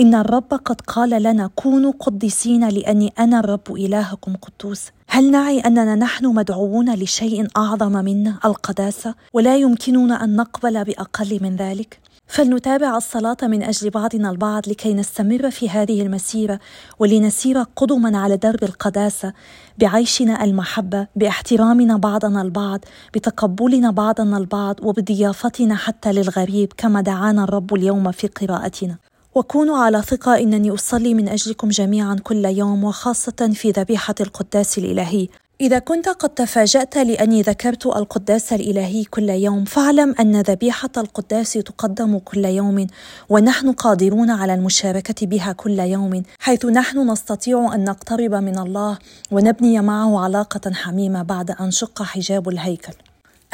إن 0.00 0.14
الرب 0.14 0.54
قد 0.64 0.80
قال 0.80 1.22
لنا 1.22 1.50
كونوا 1.54 1.92
قديسين 2.00 2.68
لأني 2.68 3.12
أنا 3.18 3.40
الرب 3.40 3.76
إلهكم 3.76 4.36
قدوس. 4.36 4.95
هل 5.08 5.30
نعي 5.30 5.60
أننا 5.60 5.94
نحن 5.94 6.26
مدعوون 6.26 6.94
لشيء 6.94 7.46
أعظم 7.56 7.92
منا 7.92 8.38
القداسة 8.44 9.14
ولا 9.32 9.56
يمكننا 9.56 10.24
أن 10.24 10.36
نقبل 10.36 10.84
بأقل 10.84 11.38
من 11.42 11.56
ذلك؟ 11.56 11.98
فلنتابع 12.28 12.96
الصلاة 12.96 13.36
من 13.42 13.62
أجل 13.62 13.90
بعضنا 13.90 14.30
البعض 14.30 14.68
لكي 14.68 14.94
نستمر 14.94 15.50
في 15.50 15.70
هذه 15.70 16.02
المسيرة 16.02 16.60
ولنسير 16.98 17.62
قدما 17.76 18.18
على 18.18 18.36
درب 18.36 18.64
القداسة 18.64 19.32
بعيشنا 19.78 20.44
المحبة 20.44 21.06
باحترامنا 21.16 21.96
بعضنا 21.96 22.42
البعض 22.42 22.80
بتقبلنا 23.14 23.90
بعضنا 23.90 24.38
البعض 24.38 24.76
وبضيافتنا 24.82 25.74
حتى 25.74 26.12
للغريب 26.12 26.72
كما 26.76 27.00
دعانا 27.00 27.44
الرب 27.44 27.74
اليوم 27.74 28.12
في 28.12 28.26
قراءتنا. 28.26 28.96
وكونوا 29.36 29.78
على 29.78 30.02
ثقة 30.02 30.38
إنني 30.38 30.70
أصلي 30.70 31.14
من 31.14 31.28
أجلكم 31.28 31.68
جميعا 31.68 32.16
كل 32.22 32.44
يوم 32.44 32.84
وخاصة 32.84 33.50
في 33.52 33.70
ذبيحة 33.70 34.14
القداس 34.20 34.78
الإلهي. 34.78 35.28
إذا 35.60 35.78
كنت 35.78 36.08
قد 36.08 36.28
تفاجأت 36.28 36.98
لأني 36.98 37.42
ذكرت 37.42 37.86
القداس 37.86 38.52
الإلهي 38.52 39.04
كل 39.04 39.30
يوم 39.30 39.64
فاعلم 39.64 40.14
أن 40.20 40.40
ذبيحة 40.40 40.90
القداس 40.96 41.52
تقدم 41.52 42.18
كل 42.18 42.44
يوم 42.44 42.86
ونحن 43.28 43.72
قادرون 43.72 44.30
على 44.30 44.54
المشاركة 44.54 45.26
بها 45.26 45.52
كل 45.52 45.78
يوم 45.78 46.22
حيث 46.38 46.64
نحن 46.64 47.10
نستطيع 47.10 47.74
أن 47.74 47.84
نقترب 47.84 48.34
من 48.34 48.58
الله 48.58 48.98
ونبني 49.30 49.80
معه 49.80 50.20
علاقة 50.20 50.72
حميمة 50.72 51.22
بعد 51.22 51.50
أن 51.50 51.70
شق 51.70 52.02
حجاب 52.02 52.48
الهيكل. 52.48 52.94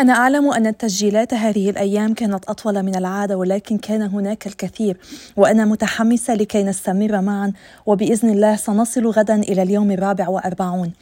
أنا 0.00 0.12
أعلم 0.12 0.52
أن 0.52 0.66
التسجيلات 0.66 1.34
هذه 1.34 1.70
الأيام 1.70 2.14
كانت 2.14 2.44
أطول 2.44 2.82
من 2.82 2.96
العادة 2.96 3.36
ولكن 3.36 3.78
كان 3.78 4.02
هناك 4.02 4.46
الكثير 4.46 4.96
وأنا 5.36 5.64
متحمسة 5.64 6.34
لكي 6.34 6.62
نستمر 6.62 7.20
معا 7.20 7.52
وبإذن 7.86 8.30
الله 8.30 8.56
سنصل 8.56 9.06
غدا 9.06 9.34
إلى 9.34 9.62
اليوم 9.62 9.90
الرابع 9.90 10.28
وأربعون. 10.28 10.92